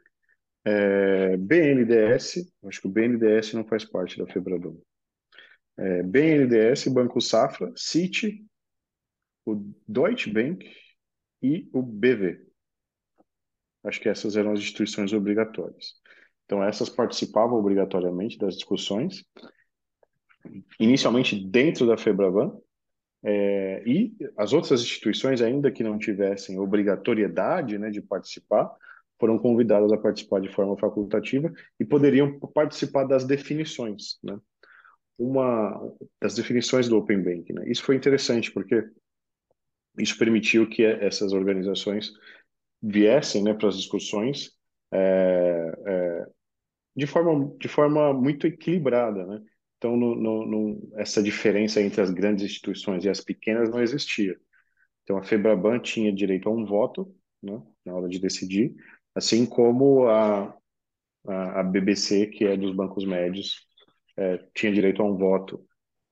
é, 0.64 1.36
acho 2.64 2.80
que 2.80 2.86
o 2.86 2.90
BNDES 2.90 3.52
não 3.54 3.64
faz 3.64 3.84
parte 3.84 4.18
da 4.18 4.26
FEBRABAN. 4.26 4.76
É, 5.78 6.02
Banco 6.90 7.20
Safra, 7.20 7.72
Citi, 7.76 8.44
o 9.44 9.72
Deutsche 9.86 10.30
Bank 10.30 10.68
e 11.42 11.68
o 11.72 11.82
BV. 11.82 12.44
Acho 13.84 14.00
que 14.00 14.08
essas 14.08 14.36
eram 14.36 14.52
as 14.52 14.60
instituições 14.60 15.12
obrigatórias. 15.12 15.94
Então, 16.44 16.62
essas 16.62 16.88
participavam 16.88 17.58
obrigatoriamente 17.58 18.38
das 18.38 18.54
discussões, 18.54 19.24
inicialmente 20.78 21.36
dentro 21.48 21.86
da 21.86 21.96
FEBRAVAN, 21.96 22.56
é, 23.24 23.82
e 23.86 24.14
as 24.36 24.52
outras 24.52 24.80
instituições, 24.80 25.42
ainda 25.42 25.70
que 25.70 25.82
não 25.82 25.98
tivessem 25.98 26.58
obrigatoriedade 26.58 27.78
né, 27.78 27.90
de 27.90 28.00
participar, 28.00 28.70
foram 29.18 29.38
convidadas 29.38 29.92
a 29.92 29.96
participar 29.96 30.40
de 30.40 30.52
forma 30.52 30.76
facultativa 30.76 31.52
e 31.80 31.84
poderiam 31.84 32.38
participar 32.38 33.04
das 33.04 33.24
definições, 33.24 34.18
né? 34.22 34.38
Uma 35.18 35.80
das 36.20 36.34
definições 36.34 36.88
do 36.88 36.98
Open 36.98 37.22
Bank, 37.22 37.50
né? 37.50 37.66
Isso 37.66 37.82
foi 37.82 37.96
interessante 37.96 38.52
porque 38.52 38.86
isso 39.98 40.18
permitiu 40.18 40.68
que 40.68 40.84
essas 40.84 41.32
organizações 41.32 42.12
viessem 42.82 43.42
né, 43.42 43.54
para 43.54 43.68
as 43.68 43.76
discussões 43.76 44.52
é, 44.92 45.72
é, 45.86 46.26
de, 46.94 47.06
forma, 47.06 47.56
de 47.58 47.68
forma 47.68 48.12
muito 48.12 48.46
equilibrada. 48.46 49.24
Né? 49.26 49.42
Então, 49.78 49.96
no, 49.96 50.14
no, 50.14 50.46
no, 50.46 50.92
essa 50.96 51.22
diferença 51.22 51.80
entre 51.80 52.00
as 52.00 52.10
grandes 52.10 52.44
instituições 52.44 53.04
e 53.04 53.08
as 53.08 53.20
pequenas 53.20 53.68
não 53.70 53.82
existia. 53.82 54.36
Então, 55.02 55.18
a 55.18 55.22
FEBRABAN 55.22 55.80
tinha 55.80 56.12
direito 56.12 56.48
a 56.48 56.52
um 56.52 56.64
voto 56.64 57.14
né, 57.42 57.62
na 57.84 57.94
hora 57.94 58.08
de 58.08 58.18
decidir, 58.18 58.74
assim 59.14 59.46
como 59.46 60.06
a, 60.08 60.56
a, 61.26 61.60
a 61.60 61.62
BBC, 61.62 62.26
que 62.26 62.44
é 62.44 62.56
dos 62.56 62.74
bancos 62.74 63.04
médios, 63.04 63.66
é, 64.16 64.38
tinha 64.54 64.72
direito 64.72 65.02
a 65.02 65.04
um 65.04 65.16
voto 65.16 65.66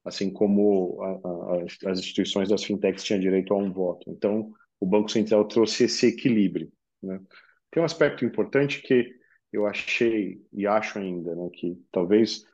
assim 0.04 0.30
como 0.30 1.00
a, 1.02 1.88
a, 1.88 1.90
as 1.90 1.98
instituições 1.98 2.48
das 2.50 2.62
fintechs 2.62 3.02
tinham 3.02 3.20
direito 3.20 3.54
a 3.54 3.56
um 3.56 3.72
voto. 3.72 4.10
Então, 4.10 4.52
o 4.78 4.86
Banco 4.86 5.10
Central 5.10 5.46
trouxe 5.46 5.84
esse 5.84 6.06
equilíbrio. 6.08 6.70
Né? 7.02 7.18
Tem 7.70 7.82
um 7.82 7.86
aspecto 7.86 8.24
importante 8.24 8.82
que 8.82 9.10
eu 9.50 9.66
achei 9.66 10.42
e 10.52 10.66
acho 10.66 10.98
ainda, 10.98 11.34
né, 11.34 11.48
que 11.52 11.80
talvez 11.90 12.44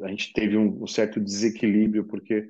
a 0.00 0.08
gente 0.08 0.32
teve 0.32 0.56
um, 0.56 0.82
um 0.82 0.86
certo 0.86 1.20
desequilíbrio, 1.20 2.04
porque 2.04 2.48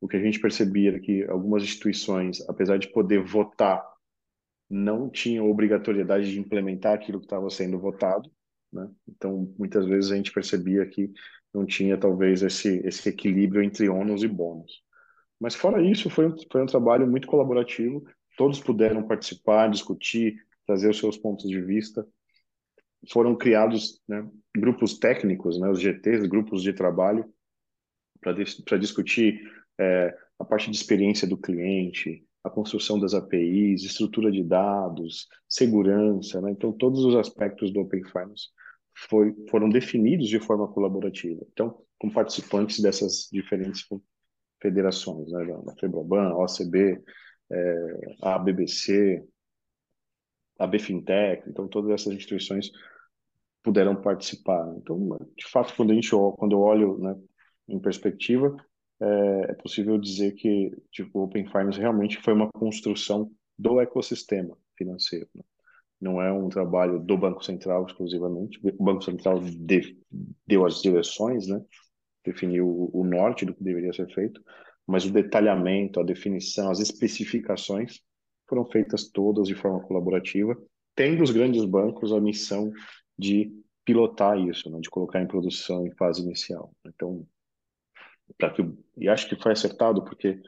o 0.00 0.08
que 0.08 0.16
a 0.16 0.20
gente 0.20 0.40
percebia 0.40 0.90
era 0.90 1.00
que 1.00 1.24
algumas 1.24 1.62
instituições, 1.62 2.40
apesar 2.48 2.78
de 2.78 2.88
poder 2.88 3.22
votar, 3.22 3.84
não 4.70 5.08
tinham 5.08 5.50
obrigatoriedade 5.50 6.30
de 6.30 6.38
implementar 6.38 6.94
aquilo 6.94 7.18
que 7.18 7.26
estava 7.26 7.48
sendo 7.50 7.78
votado, 7.78 8.30
né? 8.72 8.88
Então, 9.08 9.52
muitas 9.58 9.86
vezes 9.86 10.10
a 10.12 10.16
gente 10.16 10.32
percebia 10.32 10.84
que 10.86 11.10
não 11.52 11.64
tinha 11.64 11.96
talvez 11.96 12.42
esse, 12.42 12.80
esse 12.86 13.08
equilíbrio 13.08 13.62
entre 13.62 13.88
ônus 13.88 14.22
e 14.22 14.28
bônus. 14.28 14.82
Mas 15.40 15.54
fora 15.54 15.82
isso, 15.82 16.10
foi 16.10 16.28
um, 16.28 16.34
foi 16.50 16.62
um 16.62 16.66
trabalho 16.66 17.06
muito 17.06 17.26
colaborativo, 17.26 18.04
todos 18.36 18.60
puderam 18.60 19.06
participar, 19.06 19.68
discutir, 19.68 20.36
trazer 20.66 20.90
os 20.90 20.98
seus 20.98 21.16
pontos 21.16 21.48
de 21.48 21.60
vista. 21.60 22.06
Foram 23.10 23.36
criados 23.36 24.00
né, 24.08 24.28
grupos 24.56 24.98
técnicos, 24.98 25.58
né, 25.60 25.68
os 25.68 25.80
GTs, 25.80 26.26
grupos 26.26 26.62
de 26.62 26.72
trabalho, 26.72 27.24
para 28.20 28.76
discutir 28.78 29.40
é, 29.78 30.16
a 30.38 30.44
parte 30.44 30.70
de 30.70 30.76
experiência 30.76 31.26
do 31.26 31.36
cliente, 31.36 32.24
a 32.42 32.50
construção 32.50 32.98
das 32.98 33.14
APIs, 33.14 33.82
estrutura 33.82 34.30
de 34.30 34.42
dados, 34.42 35.28
segurança, 35.48 36.40
né? 36.40 36.50
então 36.50 36.72
todos 36.72 37.04
os 37.04 37.14
aspectos 37.16 37.72
do 37.72 37.80
Open 37.80 38.04
Finance 38.04 38.48
foi, 39.08 39.34
foram 39.48 39.68
definidos 39.68 40.28
de 40.28 40.40
forma 40.40 40.66
colaborativa. 40.68 41.44
Então, 41.52 41.80
com 41.98 42.10
participantes 42.10 42.80
dessas 42.80 43.28
diferentes 43.32 43.84
federações, 44.60 45.30
né? 45.30 45.44
da 45.64 45.74
FEBRABAN, 45.76 46.30
a 46.30 46.38
OCB, 46.38 47.02
é, 47.50 48.16
a 48.22 48.38
BBC, 48.38 49.24
a 50.58 50.66
BFintech, 50.66 51.48
então 51.48 51.68
todas 51.68 51.90
essas 51.90 52.12
instituições 52.12 52.70
puderam 53.62 53.94
participar. 53.94 54.66
Então, 54.76 55.16
de 55.36 55.46
fato, 55.48 55.74
quando 55.76 55.92
a 55.92 55.94
gente 55.94 56.10
quando 56.10 56.52
eu 56.52 56.60
olho, 56.60 56.98
né, 56.98 57.16
em 57.68 57.78
perspectiva, 57.78 58.54
é, 59.00 59.50
é 59.50 59.54
possível 59.54 59.98
dizer 59.98 60.32
que 60.32 60.70
tipo, 60.90 61.20
o 61.20 61.22
Open 61.24 61.46
Finance 61.46 61.78
realmente 61.78 62.18
foi 62.18 62.34
uma 62.34 62.50
construção 62.50 63.30
do 63.58 63.80
ecossistema 63.80 64.56
financeiro. 64.76 65.28
Né? 65.34 65.42
Não 66.00 66.22
é 66.22 66.32
um 66.32 66.48
trabalho 66.48 66.98
do 67.00 67.16
Banco 67.16 67.44
Central 67.44 67.86
exclusivamente. 67.86 68.58
O 68.78 68.84
Banco 68.84 69.02
Central 69.02 69.40
de, 69.40 69.98
deu 70.46 70.64
as 70.64 70.80
direções, 70.80 71.46
né? 71.46 71.60
definiu 72.24 72.90
o 72.92 73.04
norte 73.04 73.44
do 73.44 73.54
que 73.54 73.64
deveria 73.64 73.92
ser 73.92 74.08
feito, 74.12 74.42
mas 74.86 75.04
o 75.04 75.12
detalhamento, 75.12 76.00
a 76.00 76.04
definição, 76.04 76.70
as 76.70 76.80
especificações 76.80 78.00
foram 78.48 78.64
feitas 78.64 79.08
todas 79.08 79.46
de 79.46 79.54
forma 79.54 79.80
colaborativa, 79.80 80.56
tendo 80.94 81.22
os 81.22 81.30
grandes 81.30 81.64
bancos 81.64 82.12
a 82.12 82.20
missão 82.20 82.72
de 83.16 83.52
pilotar 83.84 84.38
isso, 84.38 84.70
né? 84.70 84.80
de 84.80 84.90
colocar 84.90 85.20
em 85.20 85.26
produção 85.26 85.86
em 85.86 85.92
fase 85.92 86.22
inicial. 86.22 86.72
Então, 86.86 87.26
para 88.36 88.50
que 88.50 88.68
e 88.96 89.08
acho 89.08 89.28
que 89.28 89.40
foi 89.40 89.52
acertado 89.52 90.04
porque 90.04 90.40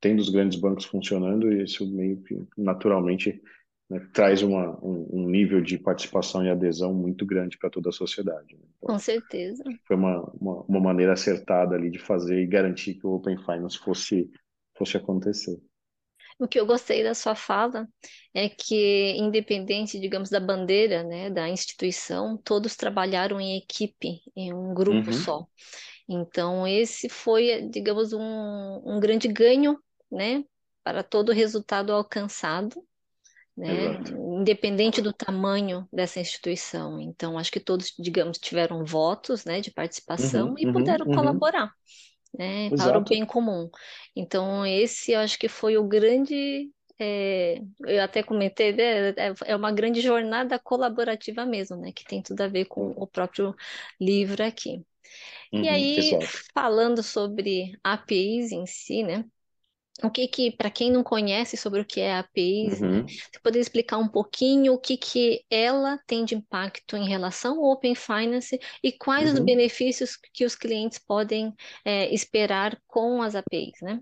tendo 0.00 0.20
os 0.20 0.28
grandes 0.28 0.58
bancos 0.58 0.84
funcionando 0.84 1.52
isso 1.52 1.88
meio 1.88 2.20
que 2.22 2.42
naturalmente 2.56 3.40
né, 3.88 4.08
traz 4.12 4.42
uma, 4.42 4.76
um, 4.84 5.06
um, 5.12 5.28
nível 5.28 5.60
de 5.60 5.78
participação 5.78 6.44
e 6.44 6.50
adesão 6.50 6.92
muito 6.94 7.24
grande 7.26 7.58
para 7.58 7.70
toda 7.70 7.90
a 7.90 7.92
sociedade. 7.92 8.54
Né? 8.54 8.62
Então, 8.78 8.94
Com 8.94 8.98
certeza. 8.98 9.62
Foi 9.86 9.96
uma, 9.96 10.22
uma, 10.40 10.62
uma, 10.62 10.80
maneira 10.80 11.12
acertada 11.12 11.76
ali 11.76 11.90
de 11.90 11.98
fazer 11.98 12.42
e 12.42 12.46
garantir 12.46 12.94
que 12.94 13.06
o 13.06 13.12
Open 13.12 13.36
Finance 13.36 13.78
fosse, 13.78 14.30
fosse 14.76 14.96
acontecer. 14.96 15.60
O 16.38 16.48
que 16.48 16.58
eu 16.58 16.66
gostei 16.66 17.02
da 17.02 17.14
sua 17.14 17.34
fala 17.34 17.86
é 18.34 18.48
que, 18.48 19.16
independente, 19.16 20.00
digamos, 20.00 20.30
da 20.30 20.40
bandeira, 20.40 21.02
né, 21.02 21.30
da 21.30 21.48
instituição, 21.48 22.36
todos 22.36 22.76
trabalharam 22.76 23.40
em 23.40 23.56
equipe, 23.56 24.20
em 24.34 24.52
um 24.52 24.74
grupo 24.74 25.10
uhum. 25.10 25.12
só. 25.12 25.46
Então, 26.08 26.66
esse 26.66 27.08
foi, 27.08 27.68
digamos, 27.70 28.12
um, 28.12 28.82
um 28.84 29.00
grande 29.00 29.28
ganho, 29.28 29.78
né, 30.10 30.44
para 30.82 31.02
todo 31.02 31.28
o 31.28 31.34
resultado 31.34 31.92
alcançado, 31.92 32.82
né, 33.56 34.00
independente 34.40 35.00
do 35.00 35.12
tamanho 35.12 35.86
dessa 35.92 36.20
instituição. 36.20 37.00
Então, 37.00 37.38
acho 37.38 37.52
que 37.52 37.60
todos, 37.60 37.92
digamos, 37.98 38.38
tiveram 38.38 38.84
votos, 38.84 39.44
né, 39.44 39.60
de 39.60 39.70
participação 39.70 40.50
uhum, 40.50 40.54
e 40.58 40.66
uhum, 40.66 40.72
puderam 40.72 41.06
uhum. 41.06 41.14
colaborar, 41.14 41.70
né, 42.36 42.70
para 42.72 42.98
o 42.98 43.04
bem 43.04 43.24
comum. 43.26 43.70
Então, 44.16 44.66
esse 44.66 45.12
eu 45.12 45.20
acho 45.20 45.38
que 45.38 45.48
foi 45.48 45.76
o 45.76 45.86
grande 45.86 46.70
é, 46.98 47.60
eu 47.86 48.02
até 48.02 48.22
comentei, 48.22 48.72
né, 48.72 49.08
é, 49.10 49.34
é 49.46 49.56
uma 49.56 49.72
grande 49.72 50.00
jornada 50.00 50.58
colaborativa 50.58 51.44
mesmo, 51.44 51.76
né? 51.76 51.90
Que 51.92 52.04
tem 52.04 52.22
tudo 52.22 52.40
a 52.42 52.48
ver 52.48 52.66
com 52.66 52.90
o 52.96 53.06
próprio 53.06 53.54
livro 54.00 54.44
aqui. 54.44 54.84
Uhum, 55.52 55.62
e 55.62 55.68
aí, 55.68 55.96
exato. 55.96 56.42
falando 56.54 57.02
sobre 57.02 57.78
APIs 57.84 58.52
em 58.52 58.66
si, 58.66 59.02
né? 59.02 59.24
O 60.02 60.10
que 60.10 60.26
que, 60.26 60.50
para 60.50 60.70
quem 60.70 60.90
não 60.90 61.02
conhece 61.02 61.56
sobre 61.56 61.80
o 61.80 61.84
que 61.84 62.00
é 62.00 62.18
APIs, 62.18 62.80
né, 62.80 62.88
uhum. 62.88 63.06
você 63.06 63.40
poderia 63.42 63.62
explicar 63.62 63.98
um 63.98 64.08
pouquinho 64.08 64.72
o 64.72 64.78
que 64.78 64.96
que 64.96 65.44
ela 65.50 65.98
tem 66.06 66.24
de 66.24 66.34
impacto 66.34 66.96
em 66.96 67.08
relação 67.08 67.58
ao 67.58 67.72
Open 67.72 67.94
Finance 67.94 68.58
e 68.82 68.92
quais 68.92 69.28
uhum. 69.28 69.34
os 69.34 69.40
benefícios 69.40 70.16
que 70.32 70.44
os 70.44 70.54
clientes 70.54 70.98
podem 70.98 71.54
é, 71.84 72.12
esperar 72.12 72.78
com 72.86 73.22
as 73.22 73.34
APIs, 73.34 73.80
né? 73.80 74.00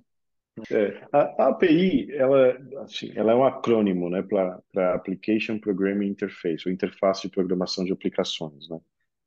É, 0.71 1.07
a, 1.13 1.45
a, 1.45 1.49
API, 1.49 2.13
ela, 2.13 2.59
assim, 2.83 3.13
ela 3.15 3.33
é 3.33 3.35
um 3.35 3.45
acrônimo, 3.45 4.11
né, 4.11 4.23
para 4.23 4.95
Application 4.95 5.59
Programming 5.59 6.09
Interface, 6.09 6.65
ou 6.67 6.73
interface 6.73 7.23
de 7.23 7.31
programação 7.31 7.85
de 7.85 7.93
aplicações, 7.93 8.69
né? 8.69 8.79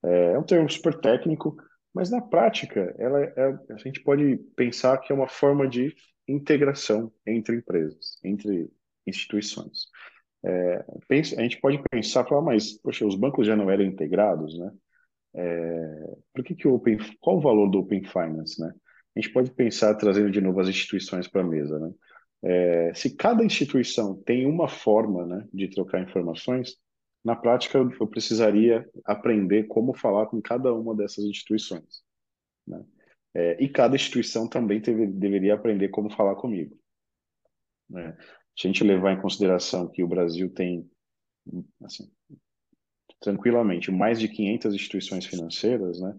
É, 0.04 0.34
é 0.34 0.40
um 0.40 0.44
termo 0.44 0.70
super 0.70 0.94
técnico, 1.00 1.56
mas 1.94 2.10
na 2.10 2.22
prática, 2.22 2.94
ela 2.98 3.24
é, 3.24 3.58
a 3.70 3.78
gente 3.78 4.02
pode 4.02 4.38
pensar 4.56 4.98
que 4.98 5.12
é 5.12 5.16
uma 5.16 5.28
forma 5.28 5.68
de 5.68 5.96
integração 6.28 7.12
entre 7.26 7.58
empresas, 7.58 8.18
entre 8.24 8.70
instituições. 9.06 9.88
É, 10.46 10.86
a 11.38 11.42
gente 11.42 11.60
pode 11.62 11.82
pensar, 11.90 12.26
falar, 12.26 12.42
mas 12.42 12.74
poxa, 12.74 13.06
os 13.06 13.16
bancos 13.16 13.48
já 13.48 13.56
não 13.56 13.70
eram 13.70 13.84
integrados, 13.84 14.58
né? 14.58 14.72
É, 15.36 16.16
por 16.34 16.44
que 16.44 16.54
que 16.54 16.68
o 16.68 16.76
Open, 16.76 16.98
qual 17.20 17.38
o 17.38 17.42
valor 17.42 17.70
do 17.70 17.80
Open 17.80 18.04
Finance, 18.04 18.60
né? 18.62 18.74
A 19.16 19.20
gente 19.20 19.32
pode 19.32 19.52
pensar 19.52 19.96
trazendo 19.96 20.30
de 20.32 20.42
novo 20.42 20.60
as 20.60 20.68
instituições 20.68 21.28
para 21.28 21.42
a 21.42 21.46
mesa, 21.46 21.80
né? 21.80 21.92
É, 22.44 22.94
se 22.94 23.16
cada 23.16 23.44
instituição 23.44 24.16
tem 24.16 24.46
uma 24.46 24.68
forma, 24.68 25.26
né, 25.26 25.48
de 25.54 25.70
trocar 25.70 26.02
informações, 26.02 26.78
na 27.24 27.38
prática, 27.38 27.78
eu 27.78 28.08
precisaria 28.08 28.86
aprender 29.06 29.64
como 29.64 29.94
falar 29.94 30.26
com 30.26 30.42
cada 30.42 30.74
uma 30.74 30.94
dessas 30.94 31.24
instituições. 31.24 32.04
Né? 32.68 32.84
É, 33.36 33.64
e 33.64 33.68
cada 33.68 33.96
instituição 33.96 34.48
também 34.48 34.80
teve, 34.80 35.08
deveria 35.08 35.56
aprender 35.56 35.90
como 35.90 36.10
falar 36.10 36.36
comigo. 36.36 36.78
Né? 37.90 38.16
Se 38.58 38.68
a 38.68 38.70
gente 38.70 38.84
levar 38.84 39.14
em 39.14 39.22
consideração 39.22 39.90
que 39.90 40.04
o 40.04 40.08
Brasil 40.08 40.54
tem, 40.54 40.88
assim, 41.84 42.12
tranquilamente, 43.20 43.92
mais 43.92 44.20
de 44.20 44.28
500 44.28 44.76
instituições 44.76 45.26
financeiras, 45.26 46.00
né? 46.00 46.16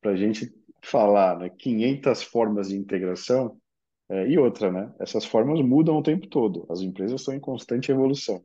para 0.00 0.12
a 0.12 0.16
gente 0.16 0.52
falar 0.84 1.38
né, 1.38 1.50
500 1.50 2.22
formas 2.22 2.68
de 2.68 2.76
integração, 2.76 3.60
é, 4.08 4.28
e 4.28 4.38
outra, 4.38 4.70
né? 4.70 4.94
essas 5.00 5.24
formas 5.24 5.60
mudam 5.60 5.96
o 5.96 6.02
tempo 6.02 6.28
todo, 6.28 6.64
as 6.70 6.80
empresas 6.80 7.20
estão 7.20 7.34
em 7.34 7.40
constante 7.40 7.90
evolução. 7.90 8.44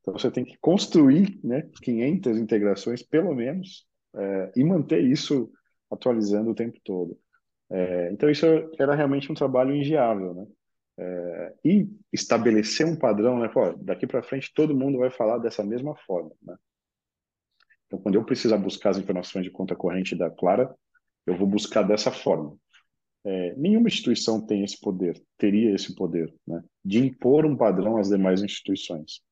Então 0.00 0.14
você 0.14 0.30
tem 0.30 0.44
que 0.44 0.56
construir 0.60 1.38
né, 1.42 1.68
500 1.82 2.38
integrações, 2.38 3.02
pelo 3.02 3.34
menos, 3.34 3.86
é, 4.14 4.52
e 4.56 4.64
manter 4.64 5.02
isso 5.02 5.50
atualizando 5.90 6.50
o 6.50 6.54
tempo 6.54 6.78
todo. 6.84 7.18
É, 7.70 8.10
então 8.12 8.28
isso 8.28 8.46
era 8.78 8.94
realmente 8.94 9.30
um 9.30 9.34
trabalho 9.34 9.74
inviável, 9.74 10.34
né? 10.34 10.46
É, 10.98 11.54
e 11.64 11.88
estabelecer 12.12 12.86
um 12.86 12.96
padrão, 12.96 13.38
né? 13.38 13.48
Pô, 13.48 13.72
daqui 13.74 14.06
para 14.06 14.22
frente 14.22 14.52
todo 14.54 14.76
mundo 14.76 14.98
vai 14.98 15.10
falar 15.10 15.38
dessa 15.38 15.64
mesma 15.64 15.94
forma, 16.06 16.32
né? 16.42 16.56
Então 17.86 18.00
quando 18.00 18.16
eu 18.16 18.24
precisar 18.24 18.58
buscar 18.58 18.90
as 18.90 18.98
informações 18.98 19.44
de 19.44 19.50
conta 19.50 19.76
corrente 19.76 20.16
da 20.16 20.30
Clara, 20.30 20.74
eu 21.26 21.36
vou 21.36 21.46
buscar 21.46 21.82
dessa 21.82 22.10
forma. 22.10 22.56
É, 23.24 23.54
nenhuma 23.56 23.88
instituição 23.88 24.44
tem 24.44 24.64
esse 24.64 24.80
poder, 24.80 25.20
teria 25.38 25.74
esse 25.74 25.94
poder, 25.94 26.32
né? 26.46 26.62
De 26.84 26.98
impor 26.98 27.46
um 27.46 27.56
padrão 27.56 27.96
às 27.96 28.08
demais 28.08 28.42
instituições 28.42 29.22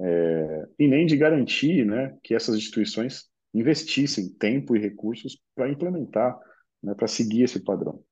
é, 0.00 0.68
e 0.78 0.86
nem 0.86 1.06
de 1.06 1.16
garantir 1.16 1.84
né, 1.84 2.16
que 2.22 2.34
essas 2.34 2.56
instituições 2.56 3.28
investissem 3.52 4.32
tempo 4.34 4.76
e 4.76 4.80
recursos 4.80 5.38
para 5.54 5.70
implementar, 5.70 6.38
né, 6.82 6.94
para 6.94 7.08
seguir 7.08 7.42
esse 7.42 7.60
padrão. 7.60 8.02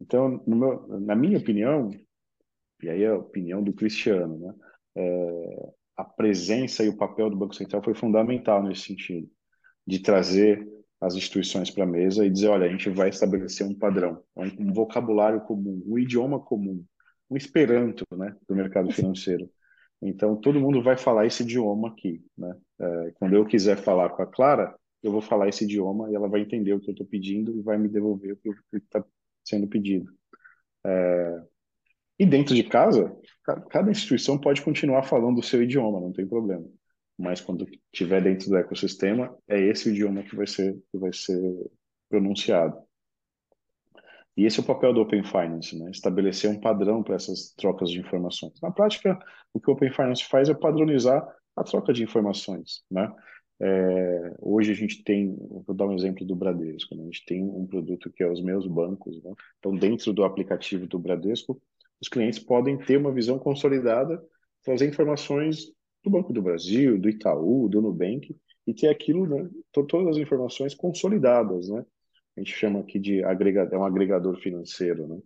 Então, 0.00 0.42
meu, 0.46 0.86
na 1.00 1.14
minha 1.14 1.38
opinião, 1.38 1.90
e 2.82 2.88
aí 2.88 3.02
é 3.02 3.08
a 3.08 3.16
opinião 3.16 3.62
do 3.62 3.72
Cristiano, 3.72 4.38
né, 4.38 4.54
é, 4.96 5.72
a 5.96 6.04
presença 6.04 6.84
e 6.84 6.88
o 6.88 6.96
papel 6.96 7.30
do 7.30 7.36
Banco 7.36 7.54
Central 7.54 7.82
foi 7.82 7.94
fundamental 7.94 8.62
nesse 8.62 8.82
sentido, 8.82 9.28
de 9.86 9.98
trazer 9.98 10.66
as 11.00 11.14
instituições 11.14 11.70
para 11.70 11.84
a 11.84 11.86
mesa 11.86 12.24
e 12.24 12.30
dizer, 12.30 12.48
olha, 12.48 12.66
a 12.66 12.70
gente 12.70 12.88
vai 12.90 13.08
estabelecer 13.08 13.66
um 13.66 13.74
padrão, 13.74 14.22
um 14.36 14.72
vocabulário 14.72 15.40
comum, 15.42 15.82
um 15.86 15.98
idioma 15.98 16.40
comum, 16.40 16.84
um 17.30 17.36
esperanto 17.36 18.04
né, 18.16 18.34
do 18.48 18.54
mercado 18.54 18.90
financeiro. 18.90 19.50
Então, 20.00 20.36
todo 20.36 20.60
mundo 20.60 20.82
vai 20.82 20.96
falar 20.96 21.26
esse 21.26 21.42
idioma 21.42 21.88
aqui, 21.88 22.22
né? 22.36 22.54
É, 22.78 23.12
quando 23.14 23.34
eu 23.34 23.46
quiser 23.46 23.78
falar 23.78 24.10
com 24.10 24.22
a 24.22 24.26
Clara, 24.26 24.74
eu 25.06 25.12
vou 25.12 25.20
falar 25.20 25.48
esse 25.48 25.64
idioma 25.64 26.10
e 26.10 26.14
ela 26.14 26.28
vai 26.28 26.40
entender 26.40 26.72
o 26.72 26.80
que 26.80 26.90
eu 26.90 26.92
estou 26.92 27.06
pedindo 27.06 27.56
e 27.56 27.62
vai 27.62 27.78
me 27.78 27.88
devolver 27.88 28.32
o 28.32 28.36
que 28.36 28.50
está 28.74 29.04
sendo 29.44 29.68
pedido. 29.68 30.12
É, 30.84 31.42
e 32.18 32.24
dentro 32.24 32.54
de 32.54 32.64
casa, 32.64 33.14
cada 33.70 33.90
instituição 33.90 34.38
pode 34.38 34.62
continuar 34.62 35.02
falando 35.02 35.38
o 35.38 35.42
seu 35.42 35.62
idioma, 35.62 36.00
não 36.00 36.12
tem 36.12 36.26
problema. 36.26 36.64
mas 37.18 37.40
quando 37.40 37.66
estiver 37.92 38.22
dentro 38.22 38.50
do 38.50 38.56
ecossistema, 38.56 39.34
é 39.48 39.58
esse 39.60 39.88
o 39.88 39.92
idioma 39.92 40.22
que 40.22 40.36
vai 40.36 40.46
ser, 40.46 40.74
que 40.90 40.98
vai 40.98 41.12
ser 41.12 41.40
pronunciado. 42.10 42.76
E 44.36 44.44
esse 44.44 44.60
é 44.60 44.62
o 44.62 44.66
papel 44.66 44.92
do 44.92 45.00
Open 45.00 45.24
Finance, 45.24 45.78
né? 45.78 45.90
estabelecer 45.90 46.50
um 46.50 46.60
padrão 46.60 47.02
para 47.02 47.14
essas 47.14 47.54
trocas 47.56 47.90
de 47.90 47.98
informações. 47.98 48.60
Na 48.60 48.70
prática, 48.70 49.18
o 49.52 49.58
que 49.58 49.70
o 49.70 49.72
Open 49.72 49.90
Finance 49.90 50.24
faz 50.24 50.50
é 50.50 50.54
padronizar 50.54 51.26
a 51.56 51.64
troca 51.64 51.90
de 51.92 52.02
informações. 52.02 52.84
Né? 52.90 53.10
É, 53.60 54.34
hoje 54.38 54.70
a 54.70 54.74
gente 54.74 55.02
tem, 55.02 55.34
vou 55.66 55.74
dar 55.74 55.86
um 55.86 55.94
exemplo 55.94 56.26
do 56.26 56.36
Bradesco, 56.36 56.94
né? 56.94 57.02
a 57.02 57.06
gente 57.06 57.24
tem 57.24 57.42
um 57.42 57.66
produto 57.66 58.10
que 58.10 58.22
é 58.22 58.30
os 58.30 58.42
meus 58.42 58.66
bancos. 58.66 59.22
Né? 59.22 59.32
Então, 59.58 59.74
dentro 59.74 60.12
do 60.12 60.24
aplicativo 60.24 60.86
do 60.86 60.98
Bradesco, 60.98 61.60
os 62.00 62.08
clientes 62.08 62.38
podem 62.38 62.76
ter 62.76 62.98
uma 62.98 63.12
visão 63.12 63.38
consolidada, 63.38 64.22
trazer 64.62 64.88
informações 64.88 65.72
do 66.04 66.10
Banco 66.10 66.32
do 66.32 66.42
Brasil, 66.42 66.98
do 66.98 67.08
Itaú, 67.08 67.68
do 67.68 67.80
Nubank, 67.80 68.36
e 68.66 68.74
ter 68.74 68.88
aquilo, 68.88 69.26
né? 69.26 69.48
todas 69.72 70.08
as 70.08 70.16
informações 70.16 70.74
consolidadas, 70.74 71.68
né? 71.68 71.84
a 72.36 72.40
gente 72.40 72.52
chama 72.52 72.80
aqui 72.80 72.98
de 72.98 73.24
agregador, 73.24 73.74
é 73.74 73.78
um 73.78 73.84
agregador 73.84 74.36
financeiro, 74.36 75.06
né? 75.08 75.18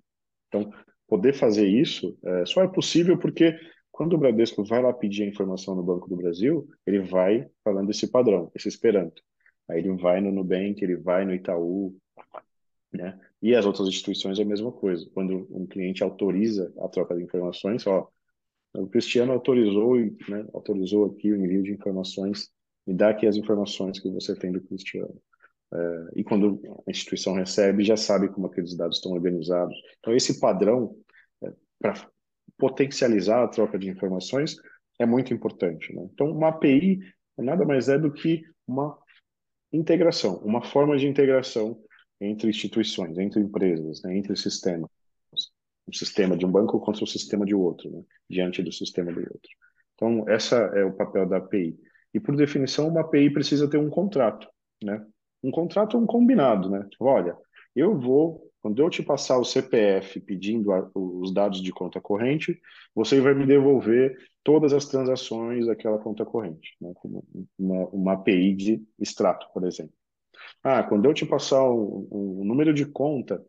Então, 0.49 0.73
poder 1.09 1.35
fazer 1.35 1.67
isso 1.67 2.17
é, 2.25 2.47
só 2.47 2.63
é 2.63 2.69
possível 2.69 3.19
porque 3.19 3.59
quando 4.01 4.15
o 4.15 4.19
Bradesco 4.19 4.65
vai 4.65 4.81
lá 4.81 4.95
pedir 4.95 5.25
a 5.25 5.27
informação 5.27 5.75
no 5.75 5.83
Banco 5.83 6.09
do 6.09 6.17
Brasil, 6.17 6.67
ele 6.87 7.01
vai 7.01 7.47
falando 7.63 7.91
esse 7.91 8.07
padrão, 8.07 8.51
esse 8.55 8.67
esperanto. 8.67 9.23
Aí 9.69 9.81
ele 9.81 9.95
vai 9.95 10.23
no 10.23 10.33
Nubank, 10.33 10.83
ele 10.83 10.97
vai 10.97 11.27
no 11.27 11.35
Itaú, 11.35 11.95
né? 12.91 13.21
E 13.43 13.55
as 13.55 13.67
outras 13.67 13.87
instituições 13.89 14.39
é 14.39 14.43
a 14.43 14.47
mesma 14.47 14.73
coisa. 14.73 15.07
Quando 15.13 15.47
um 15.51 15.67
cliente 15.67 16.03
autoriza 16.03 16.73
a 16.79 16.89
troca 16.89 17.15
de 17.15 17.25
informações, 17.25 17.87
ó, 17.87 18.09
o 18.75 18.87
Cristiano 18.87 19.33
autorizou, 19.33 19.97
né, 19.99 20.47
autorizou 20.55 21.05
aqui 21.05 21.31
o 21.31 21.37
envio 21.37 21.63
de 21.63 21.73
informações, 21.73 22.49
me 22.87 22.95
dá 22.95 23.11
aqui 23.11 23.27
as 23.27 23.37
informações 23.37 24.01
que 24.01 24.09
você 24.09 24.35
tem 24.35 24.51
do 24.51 24.63
Cristiano. 24.63 25.15
É, 25.75 26.07
e 26.17 26.25
quando 26.25 26.59
a 26.87 26.91
instituição 26.91 27.35
recebe, 27.35 27.85
já 27.85 27.99
sabe 27.99 28.31
como 28.31 28.47
aqueles 28.47 28.75
dados 28.75 28.97
estão 28.97 29.13
organizados. 29.13 29.77
Então, 29.99 30.17
esse 30.17 30.41
padrão, 30.41 30.97
é, 31.45 31.53
para 31.79 32.11
potencializar 32.59 33.45
a 33.45 33.49
troca 33.49 33.79
de 33.79 33.89
informações, 33.89 34.57
é 34.99 35.07
muito 35.07 35.33
importante. 35.33 35.95
Né? 35.95 36.09
Então, 36.13 36.31
uma 36.31 36.49
API 36.49 37.01
nada 37.39 37.65
mais 37.65 37.89
é 37.89 37.99
do 37.99 38.13
que 38.13 38.43
uma 38.67 38.97
integração, 39.73 40.37
uma 40.39 40.63
forma 40.63 40.97
de 40.97 41.07
integração 41.07 41.81
entre 42.21 42.51
instituições, 42.51 43.17
entre 43.19 43.41
empresas, 43.41 44.03
né? 44.03 44.17
entre 44.17 44.37
sistemas. 44.37 44.91
Um 45.89 45.93
sistema 45.93 46.37
de 46.37 46.47
um 46.47 46.51
banco 46.51 46.79
contra 46.79 47.03
o 47.03 47.07
sistema 47.07 47.45
de 47.45 47.55
outro, 47.55 47.91
né? 47.91 48.03
diante 48.29 48.63
do 48.63 48.73
sistema 48.73 49.13
do 49.13 49.21
outro. 49.21 49.51
Então, 49.95 50.29
essa 50.29 50.57
é 50.57 50.85
o 50.85 50.93
papel 50.93 51.27
da 51.27 51.39
API. 51.39 51.79
E, 52.13 52.21
por 52.21 52.37
definição, 52.37 52.89
uma 52.89 53.01
API 53.01 53.31
precisa 53.31 53.69
ter 53.69 53.79
um 53.79 53.91
contrato, 53.91 54.49
né? 54.83 55.05
Um 55.43 55.51
contrato 55.51 55.97
é 55.97 56.01
um 56.01 56.07
combinado, 56.07 56.69
né? 56.69 56.87
Tipo, 56.91 57.05
olha, 57.07 57.37
eu 57.75 57.99
vou, 57.99 58.50
quando 58.61 58.83
eu 58.83 58.91
te 58.91 59.03
passar 59.03 59.39
o 59.39 59.45
CPF 59.45 60.21
pedindo 60.21 60.73
a, 60.73 60.91
os 60.95 61.33
dados 61.33 61.63
de 61.63 61.73
conta 61.73 62.01
corrente, 62.01 62.61
você 62.95 63.21
vai 63.21 63.35
me 63.35 63.47
devolver 63.47 64.17
todas 64.43 64.73
as 64.73 64.87
transações 64.87 65.67
daquela 65.67 65.99
conta 65.99 66.25
corrente, 66.25 66.77
né? 66.81 66.93
Como 66.97 67.25
uma, 67.59 67.89
uma 67.89 68.13
API 68.15 68.55
de 68.55 68.83
extrato, 68.99 69.47
por 69.53 69.65
exemplo. 69.67 69.95
Ah, 70.63 70.83
quando 70.83 71.05
eu 71.07 71.15
te 71.15 71.27
passar 71.27 71.63
o, 71.65 72.09
o 72.11 72.45
número 72.45 72.73
de 72.73 72.87
conta 72.87 73.45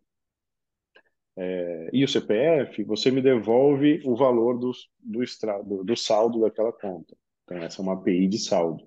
é, 1.36 1.90
e 1.92 2.04
o 2.04 2.08
CPF, 2.08 2.84
você 2.84 3.10
me 3.10 3.22
devolve 3.22 4.02
o 4.04 4.14
valor 4.14 4.58
do, 4.58 4.72
do, 5.00 5.84
do 5.84 5.96
saldo 5.96 6.40
daquela 6.40 6.72
conta. 6.72 7.16
Então, 7.44 7.56
essa 7.58 7.80
é 7.80 7.82
uma 7.82 7.94
API 7.94 8.28
de 8.28 8.38
saldo. 8.38 8.86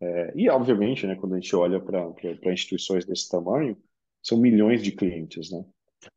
É, 0.00 0.32
e, 0.34 0.48
obviamente, 0.50 1.06
né, 1.06 1.14
quando 1.16 1.34
a 1.34 1.40
gente 1.40 1.54
olha 1.54 1.80
para 1.80 2.52
instituições 2.52 3.04
desse 3.04 3.28
tamanho, 3.28 3.76
são 4.22 4.38
milhões 4.38 4.82
de 4.82 4.92
clientes. 4.92 5.50
Né? 5.50 5.64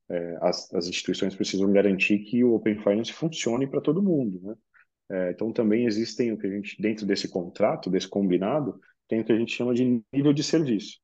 É, 0.10 0.38
as, 0.42 0.74
as, 0.74 0.88
instituições 0.88 1.36
precisam 1.36 1.72
garantir 1.72 2.20
que 2.20 2.44
o 2.44 2.54
Open 2.54 2.78
Finance 2.80 3.12
funcione 3.12 3.68
para 3.68 3.82
todo 3.82 4.04
mundo. 4.04 4.40
Né? 4.42 4.56
É, 5.12 5.32
então, 5.32 5.52
também 5.52 5.86
existem 5.86 6.32
o 6.32 6.38
que 6.38 6.48
a 6.48 6.50
gente, 6.50 6.82
dentro 6.82 7.06
desse 7.06 7.28
contrato, 7.28 7.90
desse 7.90 8.08
combinado, 8.08 8.80
tem 9.08 9.22
o 9.22 9.26
que 9.26 9.32
a 9.32 9.38
gente 9.38 9.54
chama 9.54 9.74
de 9.74 10.02
nível 10.14 10.34
de 10.34 10.44
serviço. 10.44 11.00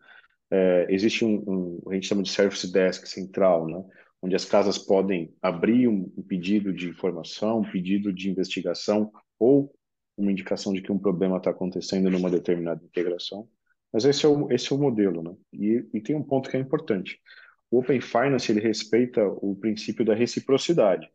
É, 0.49 0.87
existe 0.89 1.25
um, 1.25 1.43
um, 1.45 1.81
a 1.89 1.93
gente 1.93 2.07
chama 2.07 2.23
de 2.23 2.31
service 2.31 2.71
desk 2.71 3.05
central, 3.05 3.67
né? 3.67 3.83
onde 4.21 4.35
as 4.35 4.45
casas 4.45 4.77
podem 4.77 5.33
abrir 5.41 5.87
um 5.87 6.09
pedido 6.27 6.73
de 6.73 6.89
informação, 6.89 7.59
um 7.59 7.71
pedido 7.71 8.13
de 8.13 8.29
investigação 8.29 9.11
ou 9.37 9.73
uma 10.17 10.31
indicação 10.31 10.73
de 10.73 10.81
que 10.81 10.91
um 10.91 10.97
problema 10.97 11.37
está 11.37 11.51
acontecendo 11.51 12.09
numa 12.09 12.29
determinada 12.29 12.83
integração. 12.83 13.47
Mas 13.93 14.03
esse 14.03 14.25
é 14.25 14.29
o, 14.29 14.51
esse 14.51 14.71
é 14.73 14.75
o 14.75 14.79
modelo, 14.79 15.23
né? 15.23 15.35
E, 15.53 15.87
e 15.93 16.01
tem 16.01 16.15
um 16.15 16.23
ponto 16.23 16.49
que 16.49 16.57
é 16.57 16.59
importante. 16.59 17.21
O 17.69 17.79
Open 17.79 18.01
Finance 18.01 18.51
ele 18.51 18.59
respeita 18.59 19.25
o 19.25 19.55
princípio 19.55 20.03
da 20.03 20.15
reciprocidade. 20.15 21.09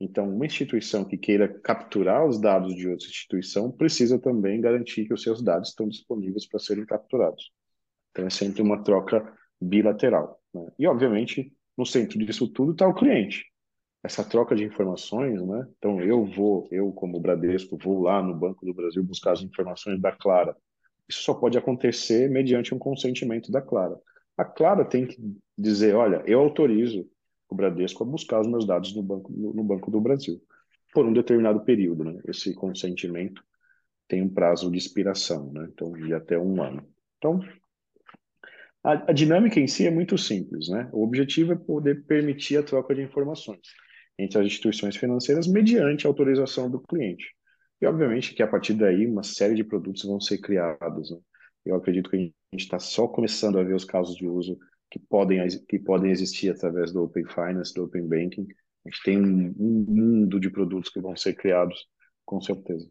Então, 0.00 0.28
uma 0.28 0.44
instituição 0.44 1.04
que 1.04 1.16
queira 1.16 1.48
capturar 1.48 2.26
os 2.26 2.40
dados 2.40 2.74
de 2.74 2.88
outra 2.88 3.06
instituição 3.06 3.70
precisa 3.70 4.18
também 4.18 4.60
garantir 4.60 5.06
que 5.06 5.14
os 5.14 5.22
seus 5.22 5.42
dados 5.42 5.70
estão 5.70 5.88
disponíveis 5.88 6.46
para 6.46 6.58
serem 6.58 6.84
capturados. 6.84 7.52
Então, 8.10 8.26
é 8.26 8.30
sempre 8.30 8.60
uma 8.60 8.82
troca 8.82 9.32
bilateral. 9.60 10.40
Né? 10.52 10.66
E, 10.78 10.86
obviamente, 10.86 11.52
no 11.76 11.86
centro 11.86 12.18
disso 12.18 12.48
tudo 12.48 12.72
está 12.72 12.86
o 12.86 12.94
cliente. 12.94 13.44
Essa 14.04 14.22
troca 14.22 14.54
de 14.54 14.62
informações, 14.62 15.40
né? 15.40 15.66
Então 15.78 15.98
eu 15.98 16.26
vou, 16.26 16.68
eu 16.70 16.92
como 16.92 17.18
Bradesco, 17.18 17.78
vou 17.78 18.02
lá 18.02 18.22
no 18.22 18.34
Banco 18.34 18.66
do 18.66 18.74
Brasil 18.74 19.02
buscar 19.02 19.32
as 19.32 19.40
informações 19.40 19.98
da 19.98 20.12
Clara. 20.12 20.54
Isso 21.08 21.22
só 21.22 21.32
pode 21.32 21.56
acontecer 21.56 22.28
mediante 22.28 22.74
um 22.74 22.78
consentimento 22.78 23.50
da 23.50 23.62
Clara. 23.62 23.98
A 24.36 24.44
Clara 24.44 24.84
tem 24.84 25.06
que 25.06 25.16
dizer, 25.56 25.94
olha, 25.94 26.22
eu 26.26 26.38
autorizo 26.38 27.08
o 27.48 27.54
Bradesco 27.54 28.02
a 28.02 28.06
buscar 28.06 28.42
os 28.42 28.46
meus 28.46 28.66
dados 28.66 28.94
no 28.94 29.02
Banco, 29.02 29.32
no 29.32 29.64
Banco 29.64 29.90
do 29.90 30.02
Brasil 30.02 30.38
por 30.92 31.06
um 31.06 31.12
determinado 31.12 31.60
período, 31.60 32.04
né? 32.04 32.20
Esse 32.28 32.54
consentimento 32.54 33.42
tem 34.06 34.20
um 34.20 34.28
prazo 34.28 34.70
de 34.70 34.76
expiração, 34.76 35.50
né? 35.50 35.66
Então, 35.72 35.90
de 35.92 36.12
até 36.12 36.38
um 36.38 36.62
ano. 36.62 36.86
Então, 37.16 37.40
a, 38.82 39.10
a, 39.10 39.12
dinâmica 39.14 39.58
em 39.58 39.66
si 39.66 39.86
é 39.86 39.90
muito 39.90 40.18
simples, 40.18 40.68
né? 40.68 40.90
O 40.92 41.02
objetivo 41.02 41.52
é 41.52 41.56
poder 41.56 42.04
permitir 42.04 42.58
a 42.58 42.62
troca 42.62 42.94
de 42.94 43.00
informações 43.00 43.66
entre 44.18 44.38
as 44.38 44.46
instituições 44.46 44.96
financeiras 44.96 45.46
mediante 45.46 46.06
autorização 46.06 46.70
do 46.70 46.80
cliente. 46.80 47.24
E, 47.80 47.86
obviamente, 47.86 48.34
que 48.34 48.42
a 48.42 48.46
partir 48.46 48.74
daí, 48.74 49.06
uma 49.06 49.22
série 49.22 49.54
de 49.54 49.64
produtos 49.64 50.04
vão 50.04 50.20
ser 50.20 50.38
criados. 50.38 51.10
Né? 51.10 51.18
Eu 51.66 51.76
acredito 51.76 52.10
que 52.10 52.16
a 52.16 52.20
gente 52.20 52.32
está 52.54 52.78
só 52.78 53.08
começando 53.08 53.58
a 53.58 53.62
ver 53.62 53.74
os 53.74 53.84
casos 53.84 54.16
de 54.16 54.26
uso 54.26 54.58
que 54.90 54.98
podem, 54.98 55.46
que 55.68 55.78
podem 55.78 56.10
existir 56.10 56.50
através 56.50 56.92
do 56.92 57.02
Open 57.02 57.24
Finance, 57.26 57.74
do 57.74 57.84
Open 57.84 58.06
Banking. 58.06 58.46
A 58.86 58.90
gente 58.90 59.02
tem 59.02 59.20
um, 59.20 59.54
um 59.58 59.84
mundo 59.88 60.38
de 60.38 60.50
produtos 60.50 60.90
que 60.90 61.00
vão 61.00 61.16
ser 61.16 61.34
criados, 61.34 61.86
com 62.24 62.40
certeza. 62.40 62.88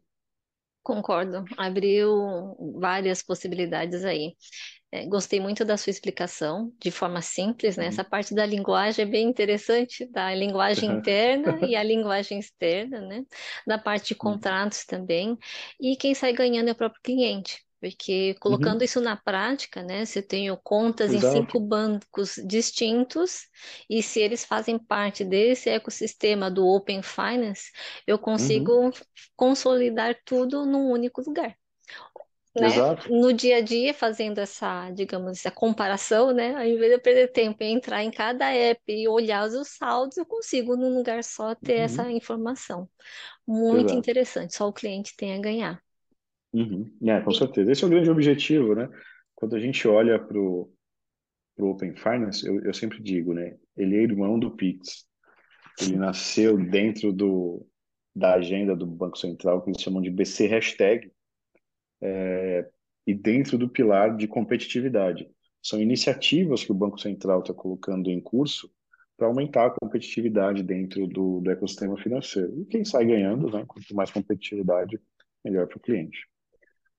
Concordo, 0.84 1.46
abriu 1.58 2.58
várias 2.80 3.24
possibilidades 3.24 4.04
aí. 4.04 4.36
É, 4.92 5.06
gostei 5.08 5.40
muito 5.40 5.66
da 5.66 5.78
sua 5.78 5.90
explicação, 5.92 6.72
de 6.80 6.92
forma 6.92 7.22
simples, 7.22 7.78
né? 7.78 7.86
Uhum. 7.86 7.90
Essa 7.90 8.04
parte 8.04 8.36
da 8.36 8.46
linguagem 8.46 9.04
é 9.04 9.08
bem 9.08 9.28
interessante, 9.28 10.06
da 10.12 10.36
linguagem 10.36 10.90
interna 11.00 11.58
e 11.66 11.76
a 11.76 11.82
linguagem 11.84 12.38
externa, 12.40 13.02
né? 13.02 13.24
Da 13.66 13.78
parte 13.78 14.10
de 14.10 14.16
contratos 14.16 14.86
também. 14.86 15.38
E 15.80 15.96
quem 15.96 16.14
sai 16.14 16.34
ganhando 16.34 16.70
é 16.70 16.74
o 16.74 16.76
próprio 16.76 17.02
cliente. 17.02 17.64
Porque 17.84 18.34
colocando 18.40 18.80
uhum. 18.80 18.86
isso 18.86 19.02
na 19.02 19.18
prática, 19.18 19.84
né, 19.84 20.06
se 20.06 20.20
eu 20.20 20.24
tenho 20.26 20.56
contas 20.56 21.12
Exato. 21.12 21.36
em 21.36 21.42
cinco 21.42 21.60
bancos 21.60 22.40
distintos, 22.46 23.42
e 23.90 24.02
se 24.02 24.22
eles 24.22 24.46
fazem 24.46 24.80
parte 24.80 25.26
desse 25.26 25.70
ecossistema 25.70 26.50
do 26.50 26.66
Open 26.66 27.02
Finance, 27.02 27.74
eu 28.08 28.18
consigo 28.18 28.72
uhum. 28.72 28.92
consolidar 29.36 30.18
tudo 30.24 30.66
num 30.66 30.92
único 30.92 31.22
lugar. 31.28 31.58
Né? 32.56 32.70
No 33.10 33.34
dia 33.34 33.58
a 33.58 33.62
dia, 33.62 33.94
fazendo 33.94 34.38
essa, 34.38 34.90
digamos, 34.92 35.40
essa 35.40 35.52
comparação, 35.52 36.32
né? 36.32 36.56
Ao 36.56 36.64
invés 36.64 36.90
de 36.90 36.96
eu 36.96 37.02
perder 37.02 37.34
tempo 37.34 37.64
em 37.64 37.74
entrar 37.74 38.02
em 38.02 38.12
cada 38.12 38.50
app 38.54 38.80
e 38.88 39.10
olhar 39.10 39.46
os 39.46 39.68
saldos, 39.68 40.16
eu 40.16 40.26
consigo, 40.26 40.78
num 40.78 40.96
lugar 40.96 41.22
só, 41.22 41.54
ter 41.54 41.80
uhum. 41.80 41.84
essa 41.84 42.12
informação. 42.12 42.90
Muito 43.46 43.88
Exato. 43.88 44.00
interessante, 44.00 44.56
só 44.56 44.70
o 44.70 44.74
cliente 44.74 45.18
tem 45.18 45.34
a 45.34 45.40
ganhar. 45.40 45.84
Uhum. 46.54 46.90
É, 47.08 47.20
com 47.22 47.32
certeza. 47.32 47.72
Esse 47.72 47.84
é 47.84 47.88
o 47.88 47.90
grande 47.90 48.10
objetivo, 48.10 48.76
né? 48.76 48.88
Quando 49.34 49.56
a 49.56 49.60
gente 49.60 49.88
olha 49.88 50.20
para 50.20 50.38
o 50.40 50.72
Open 51.58 51.96
Finance, 51.96 52.46
eu, 52.46 52.64
eu 52.64 52.74
sempre 52.74 53.02
digo, 53.02 53.34
né? 53.34 53.58
Ele 53.76 53.98
é 53.98 54.04
irmão 54.04 54.38
do 54.38 54.52
Pix. 54.52 55.06
Ele 55.82 55.98
nasceu 55.98 56.56
dentro 56.58 57.12
do, 57.12 57.66
da 58.16 58.36
agenda 58.36 58.76
do 58.76 58.86
Banco 58.86 59.18
Central, 59.18 59.64
que 59.64 59.72
eles 59.72 59.82
chamam 59.82 60.02
de 60.02 60.12
BC 60.12 60.46
Hashtag, 60.46 61.12
é, 62.00 62.70
e 63.08 63.14
dentro 63.14 63.58
do 63.58 63.68
pilar 63.68 64.16
de 64.16 64.28
competitividade. 64.28 65.28
São 65.62 65.82
iniciativas 65.82 66.64
que 66.64 66.72
o 66.72 66.76
Banco 66.76 67.00
Central 67.00 67.40
está 67.40 67.54
colocando 67.54 68.12
em 68.12 68.22
curso 68.22 68.70
para 69.18 69.28
aumentar 69.28 69.68
a 69.68 69.72
competitividade 69.72 70.62
dentro 70.62 71.08
do, 71.08 71.40
do 71.40 71.50
ecossistema 71.50 71.98
financeiro. 71.98 72.62
E 72.62 72.66
quem 72.66 72.86
sai 72.86 73.06
ganhando, 73.06 73.50
né? 73.50 73.64
Quanto 73.68 73.96
mais 73.96 74.12
competitividade, 74.12 75.00
melhor 75.44 75.68
para 75.68 75.78
o 75.78 75.82
cliente. 75.82 76.28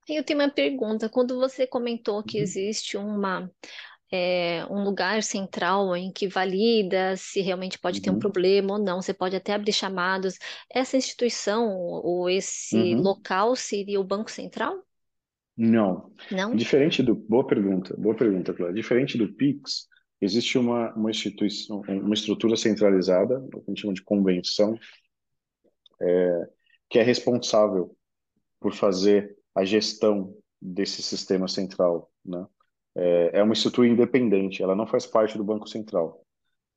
Eu 0.07 0.23
tenho 0.23 0.39
uma 0.39 0.49
pergunta. 0.49 1.09
Quando 1.09 1.37
você 1.37 1.65
comentou 1.65 2.23
que 2.23 2.37
uhum. 2.37 2.43
existe 2.43 2.97
uma, 2.97 3.51
é, 4.11 4.65
um 4.69 4.83
lugar 4.83 5.23
central 5.23 5.95
em 5.95 6.11
que 6.11 6.27
valida 6.27 7.15
se 7.17 7.41
realmente 7.41 7.79
pode 7.79 8.01
ter 8.01 8.09
um 8.09 8.13
uhum. 8.13 8.19
problema 8.19 8.73
ou 8.73 8.79
não, 8.79 9.01
você 9.01 9.13
pode 9.13 9.35
até 9.35 9.53
abrir 9.53 9.73
chamados. 9.73 10.37
Essa 10.71 10.97
instituição 10.97 11.75
ou 11.75 12.29
esse 12.29 12.77
uhum. 12.77 13.01
local 13.01 13.55
seria 13.55 13.99
o 13.99 14.03
Banco 14.03 14.29
Central? 14.29 14.83
Não. 15.57 16.11
Não? 16.29 16.55
Diferente 16.55 17.01
do. 17.01 17.15
Boa 17.15 17.47
pergunta, 17.47 17.95
boa 17.97 18.15
pergunta, 18.15 18.53
Cláudia. 18.53 18.75
Diferente 18.75 19.17
do 19.17 19.33
PIX, 19.33 19.87
existe 20.21 20.57
uma, 20.57 20.93
uma 20.93 21.09
instituição, 21.09 21.81
uma 21.87 22.13
estrutura 22.13 22.55
centralizada, 22.57 23.39
o 23.39 23.49
que 23.49 23.57
a 23.57 23.69
gente 23.69 23.81
chama 23.81 23.93
de 23.93 24.03
convenção, 24.03 24.77
é, 26.01 26.49
que 26.89 26.99
é 26.99 27.03
responsável 27.03 27.95
por 28.59 28.73
fazer 28.73 29.35
a 29.55 29.63
gestão 29.63 30.35
desse 30.61 31.01
sistema 31.01 31.47
central, 31.47 32.11
né? 32.23 32.45
É, 32.95 33.39
é 33.39 33.43
uma 33.43 33.53
estrutura 33.53 33.87
independente, 33.87 34.63
ela 34.63 34.75
não 34.75 34.87
faz 34.87 35.05
parte 35.05 35.37
do 35.37 35.43
Banco 35.43 35.67
Central. 35.67 36.25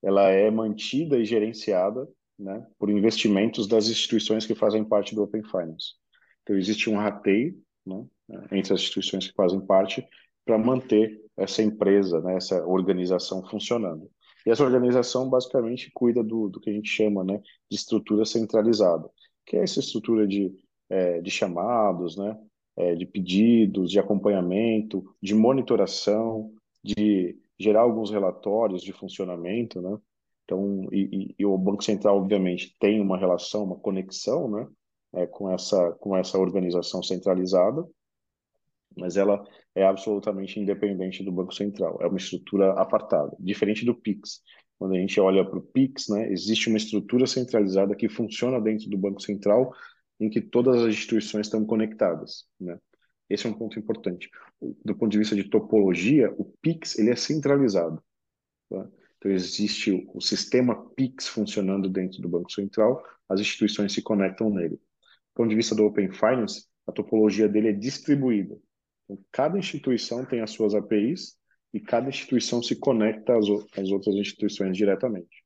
Ela 0.02 0.28
é 0.28 0.50
mantida 0.50 1.16
e 1.16 1.24
gerenciada, 1.24 2.08
né, 2.38 2.66
por 2.78 2.90
investimentos 2.90 3.66
das 3.66 3.88
instituições 3.88 4.46
que 4.46 4.54
fazem 4.54 4.84
parte 4.84 5.14
do 5.14 5.22
Open 5.22 5.42
Finance. 5.44 5.94
Então 6.42 6.56
existe 6.56 6.88
um 6.88 6.96
rateio, 6.96 7.56
né, 7.84 8.04
entre 8.52 8.74
as 8.74 8.80
instituições 8.80 9.28
que 9.28 9.34
fazem 9.34 9.60
parte 9.60 10.06
para 10.44 10.58
manter 10.58 11.20
essa 11.36 11.62
empresa, 11.62 12.20
né, 12.20 12.36
essa 12.36 12.64
organização 12.66 13.44
funcionando. 13.48 14.10
E 14.46 14.50
essa 14.50 14.64
organização 14.64 15.28
basicamente 15.28 15.90
cuida 15.92 16.22
do, 16.22 16.48
do 16.48 16.60
que 16.60 16.70
a 16.70 16.72
gente 16.72 16.88
chama 16.88 17.24
né, 17.24 17.40
de 17.70 17.76
estrutura 17.76 18.24
centralizada, 18.24 19.08
que 19.44 19.56
é 19.56 19.62
essa 19.62 19.80
estrutura 19.80 20.26
de, 20.26 20.52
é, 20.88 21.20
de 21.20 21.30
chamados, 21.30 22.16
né, 22.16 22.36
é, 22.78 22.94
de 22.94 23.04
pedidos, 23.04 23.90
de 23.90 23.98
acompanhamento, 23.98 25.04
de 25.20 25.34
monitoração, 25.34 26.52
de 26.82 27.36
gerar 27.58 27.80
alguns 27.80 28.10
relatórios 28.10 28.82
de 28.82 28.92
funcionamento, 28.92 29.82
né? 29.82 29.98
Então, 30.44 30.88
e, 30.92 31.08
e, 31.12 31.34
e, 31.40 31.44
o 31.44 31.58
Banco 31.58 31.82
Central, 31.82 32.16
obviamente, 32.16 32.74
tem 32.78 33.00
uma 33.00 33.18
relação, 33.18 33.64
uma 33.64 33.76
conexão, 33.76 34.48
né, 34.48 34.66
é, 35.12 35.26
com 35.26 35.50
essa 35.50 35.92
com 36.00 36.16
essa 36.16 36.38
organização 36.38 37.02
centralizada, 37.02 37.84
mas 38.96 39.16
ela 39.16 39.44
é 39.74 39.84
absolutamente 39.84 40.58
independente 40.58 41.22
do 41.22 41.32
Banco 41.32 41.54
Central. 41.54 41.98
É 42.00 42.06
uma 42.06 42.16
estrutura 42.16 42.72
apartada, 42.80 43.36
diferente 43.40 43.84
do 43.84 43.94
Pix. 43.94 44.40
Quando 44.78 44.94
a 44.94 44.98
gente 44.98 45.20
olha 45.20 45.44
para 45.44 45.58
o 45.58 45.62
Pix, 45.62 46.08
né, 46.08 46.30
existe 46.30 46.68
uma 46.68 46.78
estrutura 46.78 47.26
centralizada 47.26 47.94
que 47.96 48.08
funciona 48.08 48.60
dentro 48.60 48.88
do 48.88 48.96
Banco 48.96 49.20
Central, 49.20 49.72
em 50.20 50.28
que 50.28 50.40
todas 50.40 50.82
as 50.82 50.88
instituições 50.88 51.46
estão 51.46 51.64
conectadas, 51.64 52.44
né? 52.60 52.78
Esse 53.28 53.46
é 53.46 53.50
um 53.50 53.54
ponto 53.54 53.78
importante. 53.78 54.30
Do 54.84 54.96
ponto 54.96 55.10
de 55.10 55.18
vista 55.18 55.36
de 55.36 55.44
topologia, 55.44 56.32
o 56.38 56.44
Pix 56.62 56.98
ele 56.98 57.10
é 57.10 57.16
centralizado. 57.16 58.02
Tá? 58.70 58.88
Então 59.18 59.30
existe 59.30 60.08
o, 60.14 60.20
sistema 60.20 60.90
Pix 60.92 61.28
funcionando 61.28 61.88
dentro 61.88 62.22
do 62.22 62.28
Banco 62.28 62.50
Central, 62.50 63.04
as 63.28 63.40
instituições 63.40 63.92
se 63.92 64.00
conectam 64.00 64.48
nele. 64.48 64.76
Do 64.76 65.34
ponto 65.34 65.50
de 65.50 65.56
vista 65.56 65.74
do 65.74 65.84
Open 65.84 66.10
Finance, 66.10 66.66
a 66.86 66.92
topologia 66.92 67.48
dele 67.48 67.68
é 67.68 67.72
distribuída. 67.72 68.58
Então, 69.04 69.22
cada 69.30 69.58
instituição 69.58 70.24
tem 70.24 70.40
as 70.40 70.50
suas 70.50 70.74
APIs 70.74 71.36
e 71.74 71.80
cada 71.80 72.08
instituição 72.08 72.62
se 72.62 72.76
conecta 72.76 73.36
às, 73.36 73.46
às 73.76 73.90
outras 73.90 74.14
instituições 74.14 74.76
diretamente. 74.76 75.44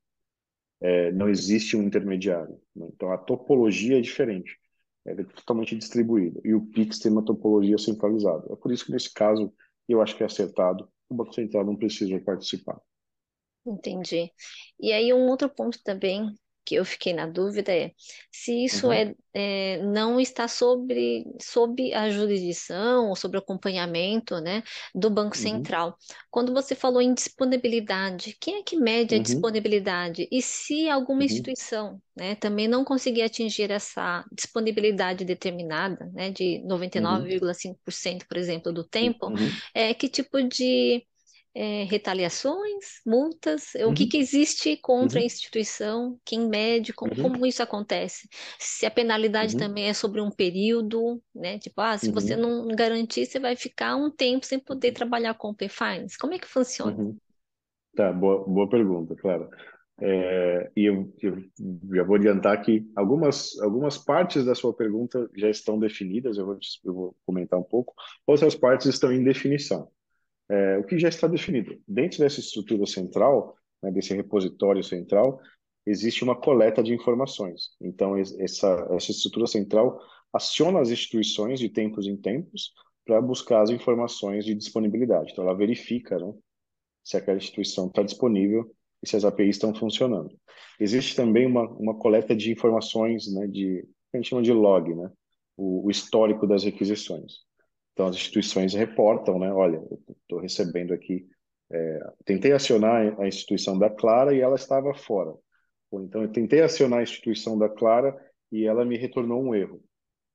É, 0.81 1.11
não 1.13 1.29
existe 1.29 1.77
um 1.77 1.83
intermediário. 1.83 2.61
Né? 2.77 2.87
Então 2.93 3.11
a 3.11 3.19
topologia 3.19 3.99
é 3.99 4.01
diferente 4.01 4.57
é 5.05 5.15
totalmente 5.25 5.77
distribuída. 5.77 6.41
E 6.45 6.55
o 6.55 6.65
Pix 6.67 6.99
tem 6.99 7.11
uma 7.11 7.25
topologia 7.25 7.79
centralizada. 7.79 8.47
É 8.53 8.57
por 8.57 8.73
isso 8.73 8.87
que, 8.87 8.93
nesse 8.93 9.13
caso, 9.13 9.53
eu 9.89 10.01
acho 10.01 10.17
que 10.17 10.23
é 10.23 10.27
acertado. 10.27 10.89
O 11.09 11.15
Banco 11.15 11.35
Central 11.35 11.65
não 11.65 11.77
precisa 11.77 12.19
participar. 12.21 12.81
Entendi. 13.67 14.31
E 14.81 14.93
aí, 14.93 15.13
um 15.13 15.29
outro 15.29 15.49
ponto 15.49 15.79
também 15.85 16.35
que 16.65 16.75
eu 16.75 16.85
fiquei 16.85 17.13
na 17.13 17.27
dúvida 17.27 17.73
é 17.73 17.93
se 18.31 18.65
isso 18.65 18.87
uhum. 18.87 18.93
é, 18.93 19.15
é, 19.35 19.83
não 19.83 20.21
está 20.21 20.49
sobre, 20.49 21.25
sob 21.41 21.93
a 21.93 22.11
jurisdição 22.11 23.09
ou 23.09 23.17
sobre 23.17 23.39
acompanhamento 23.39 24.41
né, 24.41 24.63
do 24.95 25.11
Banco 25.11 25.37
uhum. 25.37 25.43
Central. 25.43 25.97
Quando 26.31 26.53
você 26.53 26.75
falou 26.75 27.01
em 27.01 27.15
disponibilidade, 27.15 28.37
quem 28.41 28.57
é 28.57 28.63
que 28.63 28.77
mede 28.77 29.15
a 29.15 29.19
uhum. 29.19 29.23
disponibilidade? 29.23 30.29
E 30.31 30.41
se 30.41 30.89
alguma 30.89 31.21
uhum. 31.21 31.27
instituição 31.27 32.01
né, 32.17 32.35
também 32.35 32.69
não 32.69 32.85
conseguir 32.85 33.23
atingir 33.23 33.71
essa 33.71 34.25
disponibilidade 34.33 35.25
determinada, 35.25 36.11
né, 36.13 36.31
de 36.31 36.63
99,5%, 36.67 38.13
uhum. 38.13 38.19
por 38.29 38.37
exemplo, 38.37 38.73
do 38.73 38.85
tempo, 38.85 39.27
uhum. 39.27 39.51
é, 39.75 39.93
que 39.95 40.09
tipo 40.09 40.43
de 40.43 41.05
é, 41.55 41.85
retaliações, 41.85 43.01
multas? 43.07 43.75
Uhum. 43.75 43.91
O 43.91 43.95
que, 43.95 44.05
uhum. 44.05 44.09
que 44.09 44.17
existe 44.17 44.77
contra 44.77 45.19
uhum. 45.19 45.23
a 45.23 45.27
instituição? 45.27 46.19
Quem 46.25 46.49
mede? 46.49 46.93
Como, 46.93 47.13
uhum. 47.13 47.23
como 47.23 47.47
isso 47.47 47.63
acontece? 47.63 48.29
Se 48.59 48.87
a 48.87 48.91
penalidade 48.91 49.55
uhum. 49.55 49.61
também 49.61 49.89
é 49.89 49.95
sobre 49.95 50.21
um 50.21 50.31
período, 50.31 51.23
né? 51.35 51.59
Tipo, 51.59 51.81
ah, 51.81 51.99
se 51.99 52.11
você 52.11 52.37
não 52.37 52.69
garantir, 52.69 53.27
você 53.27 53.39
vai 53.39 53.57
ficar 53.57 53.97
um 53.97 54.11
tempo 54.11 54.47
sem 54.47 54.59
poder 54.59 54.93
trabalhar 54.93 55.35
com 55.35 55.49
Open 55.49 55.69
Finance. 55.69 56.19
Como 56.19 56.35
é 56.35 56.39
que 56.39 56.49
funciona? 56.49 57.15
Tá, 57.95 58.13
boa, 58.13 58.45
boa 58.47 58.69
pergunta, 58.69 59.15
claro. 59.17 59.49
É, 60.01 60.71
e 60.75 60.87
eu, 60.87 61.13
eu, 61.23 61.45
já 61.95 62.03
vou 62.03 62.17
adiantar 62.17 62.61
que 62.63 62.91
algumas, 62.97 63.57
algumas 63.61 63.99
partes 63.99 64.45
da 64.45 64.55
sua 64.55 64.75
pergunta 64.75 65.31
já 65.37 65.49
estão 65.49 65.79
definidas, 65.79 66.39
eu 66.39 66.47
vou, 66.47 66.59
eu 66.83 66.95
vou 66.95 67.17
comentar 67.25 67.61
um 67.61 67.63
pouco, 67.63 67.95
outras 68.27 68.55
partes 68.55 68.87
estão 68.87 69.13
em 69.13 69.23
definição 69.23 69.89
é, 70.49 70.79
o 70.79 70.85
que 70.85 70.99
já 70.99 71.09
está 71.09 71.27
definido. 71.27 71.79
Dentro 71.87 72.19
dessa 72.19 72.41
estrutura 72.41 72.87
central, 72.87 73.57
né, 73.83 73.91
desse 73.91 74.15
repositório 74.15 74.83
central, 74.83 75.41
existe 75.87 76.23
uma 76.23 76.37
coleta 76.37 76.83
de 76.83 76.95
informações. 76.95 77.71
Então, 77.81 78.17
essa, 78.17 78.87
essa 78.91 79.11
estrutura 79.11 79.47
central 79.47 80.01
aciona 80.33 80.81
as 80.81 80.91
instituições 80.91 81.59
de 81.59 81.69
tempos 81.69 82.07
em 82.07 82.17
tempos 82.17 82.73
para 83.05 83.21
buscar 83.21 83.63
as 83.63 83.71
informações 83.71 84.45
de 84.45 84.55
disponibilidade. 84.55 85.33
Então, 85.33 85.45
ela 85.45 85.57
verifica 85.57 86.19
né, 86.19 86.33
se 87.03 87.17
aquela 87.17 87.37
instituição 87.37 87.89
está 87.89 88.03
disponível 88.03 88.73
e 89.03 89.09
se 89.09 89.17
as 89.17 89.25
APIs 89.25 89.57
estão 89.57 89.75
funcionando. 89.75 90.31
Existe 90.79 91.17
também 91.17 91.47
uma, 91.47 91.69
uma 91.71 91.99
coleta 91.99 92.35
de 92.35 92.53
informações, 92.53 93.33
né, 93.33 93.47
de, 93.49 93.85
a 94.13 94.17
gente 94.17 94.29
chama 94.29 94.43
de 94.43 94.53
log, 94.53 94.95
né, 94.95 95.11
o, 95.57 95.87
o 95.87 95.91
histórico 95.91 96.47
das 96.47 96.63
requisições. 96.63 97.41
Então, 97.93 98.07
as 98.07 98.17
instituições 98.17 98.75
reportam, 98.75 99.39
né? 99.39 99.53
Olha, 99.53 99.83
estou 100.23 100.41
recebendo 100.41 100.93
aqui, 100.93 101.27
é, 101.71 102.13
tentei 102.25 102.53
acionar 102.53 103.21
a 103.21 103.27
instituição 103.27 103.79
da 103.79 103.91
Clara 103.91 104.35
e 104.35 104.41
ela 104.41 104.57
estava 104.57 104.95
fora. 104.95 105.35
Ou 105.91 106.03
então, 106.03 106.23
eu 106.23 106.33
tentei 106.33 106.63
acionar 106.63 107.01
a 107.01 107.03
instituição 107.03 107.59
da 107.59 107.69
Clara 107.69 108.17
e 108.51 108.65
ela 108.65 108.85
me 108.85 108.97
retornou 108.97 109.43
um 109.43 109.55
erro. 109.55 109.83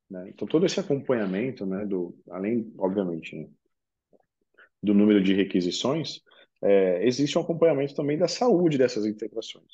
Né? 0.10 0.30
Então, 0.30 0.48
todo 0.48 0.66
esse 0.66 0.80
acompanhamento, 0.80 1.66
né, 1.66 1.86
do, 1.86 2.16
além, 2.30 2.72
obviamente, 2.78 3.36
né, 3.36 3.48
do 4.82 4.94
número 4.94 5.22
de 5.22 5.34
requisições, 5.34 6.22
é, 6.62 7.06
existe 7.06 7.38
um 7.38 7.42
acompanhamento 7.42 7.96
também 7.96 8.18
da 8.18 8.28
saúde 8.28 8.78
dessas 8.78 9.06
integrações. 9.06 9.68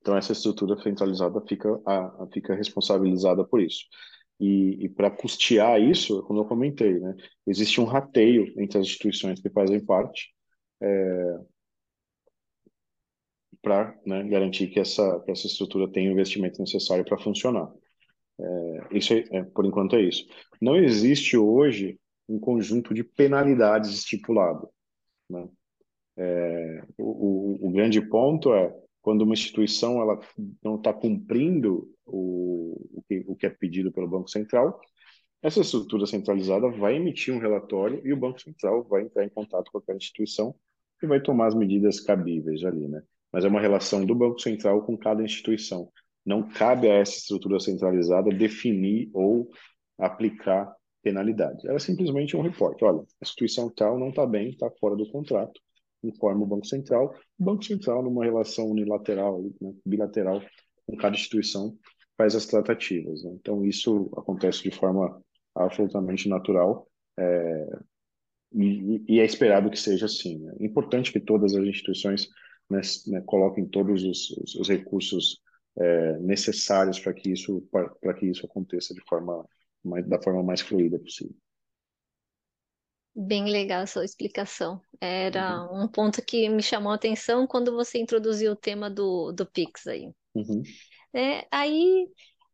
Então, 0.00 0.16
essa 0.16 0.32
estrutura 0.32 0.80
centralizada 0.80 1.40
fica, 1.46 1.80
a 1.84 2.26
fica 2.32 2.54
responsabilizada 2.54 3.44
por 3.44 3.60
isso. 3.60 3.84
E, 4.40 4.84
e 4.84 4.88
para 4.88 5.10
custear 5.10 5.80
isso, 5.80 6.22
como 6.22 6.40
eu 6.40 6.44
comentei, 6.44 6.98
né, 7.00 7.16
existe 7.46 7.80
um 7.80 7.84
rateio 7.84 8.52
entre 8.60 8.78
as 8.78 8.86
instituições 8.86 9.40
que 9.40 9.50
fazem 9.50 9.84
parte 9.84 10.32
é, 10.80 11.38
para 13.60 13.98
né, 14.06 14.22
garantir 14.28 14.68
que 14.68 14.78
essa, 14.78 15.20
que 15.20 15.30
essa 15.30 15.46
estrutura 15.46 15.90
tenha 15.90 16.08
o 16.08 16.12
investimento 16.12 16.60
necessário 16.60 17.04
para 17.04 17.18
funcionar. 17.18 17.68
É, 18.40 18.96
isso 18.96 19.12
é, 19.12 19.24
é, 19.32 19.42
por 19.42 19.66
enquanto 19.66 19.96
é 19.96 20.02
isso. 20.02 20.26
Não 20.60 20.76
existe 20.76 21.36
hoje 21.36 21.98
um 22.28 22.38
conjunto 22.38 22.94
de 22.94 23.02
penalidades 23.02 23.90
estipulado. 23.90 24.68
Né? 25.28 25.48
É, 26.16 26.82
o, 26.96 27.58
o, 27.62 27.68
o, 27.68 27.70
grande 27.70 28.00
ponto 28.00 28.52
é 28.52 28.74
quando 29.00 29.22
uma 29.22 29.34
instituição 29.34 30.00
ela 30.00 30.20
não 30.62 30.76
está 30.76 30.92
cumprindo 30.92 31.88
o, 32.08 32.76
o 32.94 33.02
que, 33.06 33.24
o 33.26 33.36
que 33.36 33.46
é 33.46 33.50
pedido 33.50 33.92
pelo 33.92 34.08
Banco 34.08 34.28
Central, 34.28 34.80
essa 35.42 35.60
estrutura 35.60 36.06
centralizada 36.06 36.68
vai 36.68 36.96
emitir 36.96 37.32
um 37.32 37.38
relatório 37.38 38.00
e 38.04 38.12
o 38.12 38.16
Banco 38.16 38.40
Central 38.40 38.84
vai 38.84 39.02
entrar 39.02 39.24
em 39.24 39.28
contato 39.28 39.70
com 39.70 39.78
aquela 39.78 39.96
instituição 39.96 40.54
e 41.02 41.06
vai 41.06 41.20
tomar 41.20 41.46
as 41.46 41.54
medidas 41.54 42.00
cabíveis 42.00 42.64
ali, 42.64 42.88
né? 42.88 43.02
Mas 43.32 43.44
é 43.44 43.48
uma 43.48 43.60
relação 43.60 44.04
do 44.04 44.14
Banco 44.14 44.40
Central 44.40 44.82
com 44.82 44.96
cada 44.96 45.22
instituição. 45.22 45.90
Não 46.26 46.48
cabe 46.48 46.90
a 46.90 46.94
essa 46.94 47.18
estrutura 47.18 47.60
centralizada 47.60 48.30
definir 48.30 49.10
ou 49.14 49.48
aplicar 49.98 50.74
penalidades. 51.02 51.64
Ela 51.64 51.76
é 51.76 51.78
simplesmente 51.78 52.36
um 52.36 52.42
reporte. 52.42 52.84
Olha, 52.84 53.00
a 53.00 53.22
instituição 53.22 53.70
tal 53.70 53.98
não 53.98 54.08
está 54.08 54.26
bem, 54.26 54.50
está 54.50 54.70
fora 54.80 54.96
do 54.96 55.08
contrato. 55.10 55.60
Informa 56.02 56.42
o 56.42 56.46
Banco 56.46 56.66
Central. 56.66 57.14
O 57.38 57.44
Banco 57.44 57.64
Central, 57.64 58.02
numa 58.02 58.24
relação 58.24 58.66
unilateral, 58.66 59.42
né, 59.60 59.72
bilateral 59.86 60.42
com 60.86 60.96
cada 60.96 61.14
instituição, 61.14 61.76
faz 62.18 62.34
as 62.34 62.44
tratativas. 62.44 63.22
Né? 63.22 63.30
Então, 63.40 63.64
isso 63.64 64.10
acontece 64.16 64.64
de 64.64 64.72
forma 64.72 65.22
absolutamente 65.54 66.28
natural 66.28 66.86
é, 67.16 67.66
e, 68.52 69.04
e, 69.08 69.20
é 69.20 69.24
esperado 69.24 69.70
que 69.70 69.78
seja 69.78 70.06
assim. 70.06 70.38
Né? 70.40 70.56
É 70.60 70.66
importante 70.66 71.12
que 71.12 71.20
todas 71.20 71.54
as 71.54 71.64
instituições 71.64 72.28
né, 72.68 72.80
né, 73.06 73.22
coloquem 73.22 73.66
todos 73.66 74.02
os, 74.02 74.30
os, 74.32 74.54
os 74.56 74.68
recursos 74.68 75.40
é, 75.78 76.18
necessários 76.18 76.98
para 76.98 77.14
que 77.14 77.30
isso 77.30 77.66
para 77.70 78.14
que 78.14 78.26
isso 78.26 78.44
aconteça 78.44 78.92
de 78.92 79.00
forma 79.08 79.46
mais, 79.84 80.06
da 80.08 80.20
forma 80.20 80.42
mais 80.42 80.60
fluida 80.60 80.98
possível. 80.98 81.34
Bem 83.14 83.50
legal 83.50 83.82
a 83.82 83.86
sua 83.86 84.04
explicação. 84.04 84.80
Era 85.00 85.64
uhum. 85.64 85.84
um 85.84 85.88
ponto 85.88 86.24
que 86.24 86.48
me 86.48 86.62
chamou 86.62 86.92
a 86.92 86.94
atenção 86.96 87.46
quando 87.46 87.72
você 87.72 87.98
introduziu 87.98 88.52
o 88.52 88.56
tema 88.56 88.90
do, 88.90 89.32
do 89.32 89.46
Pix 89.46 89.86
aí. 89.86 90.12
Uhum. 90.34 90.62
É, 91.14 91.46
aí 91.50 92.08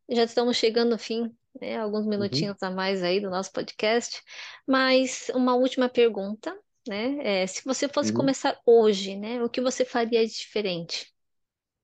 já 0.08 0.24
estamos 0.24 0.56
chegando 0.56 0.90
no 0.90 0.98
fim, 0.98 1.34
né, 1.60 1.78
alguns 1.78 2.06
minutinhos 2.06 2.56
uhum. 2.62 2.68
a 2.68 2.70
mais 2.70 3.02
aí 3.02 3.20
do 3.20 3.30
nosso 3.30 3.52
podcast, 3.52 4.22
mas 4.66 5.30
uma 5.34 5.54
última 5.54 5.88
pergunta, 5.88 6.56
né? 6.86 7.42
É, 7.42 7.46
se 7.46 7.64
você 7.64 7.88
fosse 7.88 8.10
uhum. 8.10 8.18
começar 8.18 8.58
hoje, 8.66 9.16
né, 9.16 9.42
o 9.42 9.48
que 9.48 9.60
você 9.60 9.84
faria 9.84 10.26
de 10.26 10.32
diferente? 10.32 11.12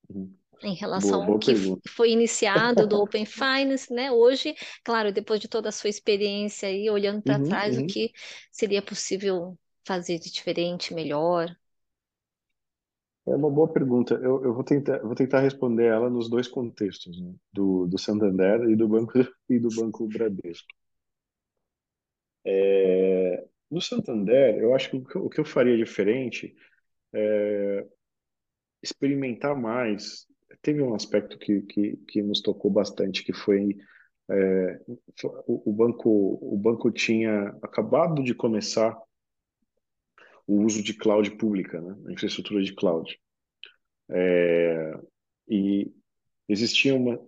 Uhum 0.08 0.40
em 0.62 0.74
relação 0.74 1.24
boa, 1.24 1.24
boa 1.24 1.34
ao 1.36 1.38
que 1.38 1.52
pergunta. 1.52 1.82
foi 1.88 2.10
iniciado 2.10 2.86
do 2.86 2.96
Open 3.00 3.24
Finance, 3.24 3.92
né? 3.92 4.10
Hoje, 4.12 4.54
claro, 4.84 5.12
depois 5.12 5.40
de 5.40 5.48
toda 5.48 5.68
a 5.68 5.72
sua 5.72 5.90
experiência 5.90 6.68
aí, 6.68 6.88
olhando 6.90 7.22
para 7.22 7.38
uhum, 7.38 7.44
trás, 7.44 7.76
uhum. 7.76 7.84
o 7.84 7.86
que 7.86 8.12
seria 8.52 8.82
possível 8.82 9.58
fazer 9.84 10.18
de 10.18 10.30
diferente, 10.30 10.94
melhor? 10.94 11.54
É 13.30 13.34
uma 13.36 13.50
boa 13.50 13.72
pergunta. 13.72 14.14
Eu, 14.14 14.42
eu 14.44 14.52
vou 14.52 14.64
tentar, 14.64 14.98
vou 14.98 15.14
tentar 15.14 15.40
responder 15.40 15.86
ela 15.86 16.10
nos 16.10 16.28
dois 16.28 16.48
contextos, 16.48 17.20
né? 17.20 17.32
do, 17.52 17.86
do 17.86 17.98
Santander 17.98 18.68
e 18.68 18.74
do 18.76 18.88
banco 18.88 19.12
e 19.48 19.58
do 19.58 19.68
banco 19.68 20.08
Bradesco. 20.08 20.68
É, 22.44 23.46
no 23.70 23.80
Santander, 23.80 24.58
eu 24.58 24.74
acho 24.74 24.90
que 24.90 24.96
o 24.96 25.26
o 25.26 25.30
que 25.30 25.40
eu 25.40 25.44
faria 25.44 25.76
diferente 25.76 26.54
é 27.14 27.86
experimentar 28.82 29.54
mais 29.54 30.26
teve 30.62 30.82
um 30.82 30.94
aspecto 30.94 31.38
que, 31.38 31.62
que, 31.62 31.96
que 32.08 32.22
nos 32.22 32.40
tocou 32.40 32.70
bastante, 32.70 33.24
que 33.24 33.32
foi 33.32 33.76
é, 34.30 34.80
o, 35.46 35.70
o, 35.70 35.72
banco 35.72 36.38
o 36.42 36.56
banco 36.56 36.90
tinha 36.90 37.48
acabado 37.62 38.22
de 38.22 38.34
começar 38.34 38.96
o 40.50 40.64
uso 40.64 40.82
de 40.82 40.94
cloud 40.94 41.30
pública, 41.32 41.80
né, 41.80 41.96
a 42.06 42.12
infraestrutura 42.12 42.62
de 42.62 42.74
cloud. 42.74 43.18
É, 44.10 44.92
e 45.48 45.90
existia 46.48 46.94
uma 46.94 47.18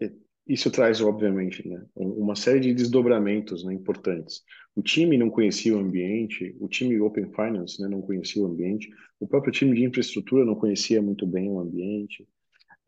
isso 0.46 0.70
traz 0.70 1.00
obviamente 1.00 1.66
né, 1.68 1.86
uma 1.94 2.34
série 2.34 2.58
de 2.58 2.74
desdobramentos 2.74 3.64
né, 3.64 3.72
importantes. 3.72 4.42
O 4.74 4.82
time 4.82 5.16
não 5.16 5.30
conhecia 5.30 5.76
o 5.76 5.78
ambiente, 5.78 6.56
o 6.58 6.68
time 6.68 7.00
Open 7.00 7.30
Finance 7.32 7.80
né, 7.80 7.88
não 7.88 8.02
conhecia 8.02 8.42
o 8.42 8.46
ambiente, 8.46 8.90
o 9.20 9.26
próprio 9.26 9.52
time 9.52 9.74
de 9.76 9.84
infraestrutura 9.84 10.44
não 10.44 10.56
conhecia 10.56 11.00
muito 11.00 11.26
bem 11.26 11.48
o 11.48 11.60
ambiente. 11.60 12.26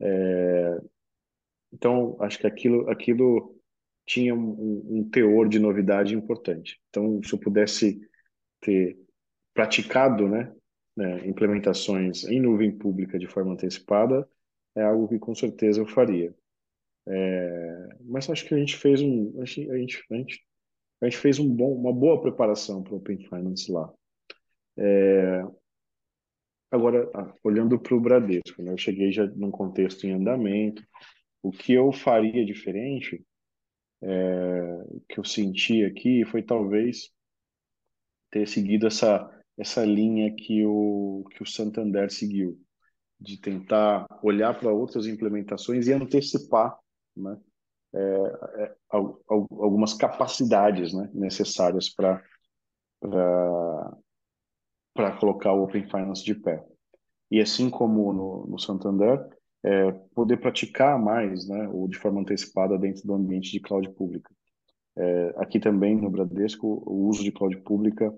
É, 0.00 0.80
então, 1.72 2.16
acho 2.20 2.38
que 2.38 2.46
aquilo, 2.46 2.90
aquilo 2.90 3.54
tinha 4.06 4.34
um, 4.34 4.98
um, 4.98 5.08
teor 5.08 5.48
de 5.48 5.58
novidade 5.58 6.14
importante. 6.14 6.80
Então, 6.90 7.22
se 7.22 7.32
eu 7.32 7.38
pudesse 7.38 8.00
ter 8.60 8.98
praticado 9.54 10.28
né, 10.28 10.52
né, 10.96 11.26
implementações 11.26 12.24
em 12.24 12.40
nuvem 12.40 12.76
pública 12.76 13.18
de 13.18 13.26
forma 13.26 13.52
antecipada, 13.52 14.28
é 14.76 14.82
algo 14.82 15.08
que 15.08 15.18
com 15.18 15.34
certeza 15.34 15.80
eu 15.80 15.86
faria. 15.86 16.34
É, 17.06 17.88
mas 18.02 18.28
acho 18.28 18.46
que 18.46 18.54
a 18.54 18.58
gente 18.58 18.76
fez 18.76 19.00
um, 19.00 19.40
a 19.40 19.44
gente, 19.44 19.70
a 19.70 19.76
gente, 19.76 20.44
a 21.00 21.04
gente 21.06 21.16
fez 21.16 21.38
um 21.38 21.48
bom, 21.48 21.74
uma 21.74 21.92
boa 21.92 22.20
preparação 22.20 22.82
para 22.82 22.94
o 22.94 22.96
Open 22.96 23.18
Finance 23.18 23.70
lá. 23.70 23.92
É, 24.76 25.44
Agora, 26.74 27.08
ah, 27.14 27.32
olhando 27.44 27.78
para 27.78 27.94
o 27.94 28.00
Bradesco, 28.00 28.60
né, 28.60 28.72
eu 28.72 28.76
cheguei 28.76 29.12
já 29.12 29.24
num 29.28 29.50
contexto 29.52 30.08
em 30.08 30.10
andamento. 30.10 30.84
O 31.40 31.52
que 31.52 31.72
eu 31.72 31.92
faria 31.92 32.44
diferente, 32.44 33.24
é, 34.02 34.84
que 35.08 35.20
eu 35.20 35.24
senti 35.24 35.84
aqui, 35.84 36.24
foi 36.24 36.42
talvez 36.42 37.12
ter 38.28 38.48
seguido 38.48 38.88
essa, 38.88 39.24
essa 39.56 39.84
linha 39.84 40.34
que 40.34 40.64
o, 40.64 41.24
que 41.30 41.42
o 41.42 41.46
Santander 41.46 42.10
seguiu, 42.10 42.58
de 43.20 43.40
tentar 43.40 44.06
olhar 44.22 44.58
para 44.58 44.72
outras 44.72 45.06
implementações 45.06 45.86
e 45.86 45.92
antecipar 45.92 46.76
né, 47.16 47.38
é, 47.94 47.98
é, 48.62 48.74
algumas 48.90 49.94
capacidades 49.94 50.92
né, 50.92 51.08
necessárias 51.14 51.88
para 51.88 52.22
para 54.94 55.16
colocar 55.18 55.52
o 55.52 55.64
Open 55.64 55.84
Finance 55.84 56.24
de 56.24 56.34
pé. 56.34 56.64
E 57.30 57.40
assim 57.40 57.68
como 57.68 58.12
no, 58.12 58.46
no 58.46 58.58
Santander, 58.58 59.28
é, 59.62 59.92
poder 60.14 60.36
praticar 60.38 60.98
mais, 60.98 61.48
né, 61.48 61.68
ou 61.68 61.88
de 61.88 61.98
forma 61.98 62.20
antecipada 62.20 62.78
dentro 62.78 63.06
do 63.06 63.14
ambiente 63.14 63.50
de 63.50 63.60
cloud 63.60 63.90
pública. 63.90 64.32
É, 64.96 65.34
aqui 65.38 65.58
também 65.58 66.00
no 66.00 66.10
Bradesco, 66.10 66.82
o 66.86 67.08
uso 67.08 67.24
de 67.24 67.32
cloud 67.32 67.56
pública, 67.62 68.14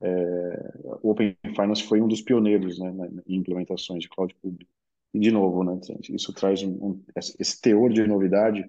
é, 0.00 0.72
Open 1.02 1.36
Finance 1.54 1.82
foi 1.82 2.00
um 2.00 2.08
dos 2.08 2.22
pioneiros 2.22 2.78
né, 2.78 2.92
em 3.26 3.36
implementações 3.36 4.02
de 4.02 4.08
cloud 4.08 4.34
pública. 4.36 4.70
E 5.12 5.18
de 5.18 5.30
novo, 5.30 5.64
né, 5.64 5.78
isso 6.10 6.32
traz 6.32 6.62
um, 6.62 6.72
um, 6.72 7.04
esse 7.16 7.60
teor 7.60 7.92
de 7.92 8.06
novidade 8.06 8.66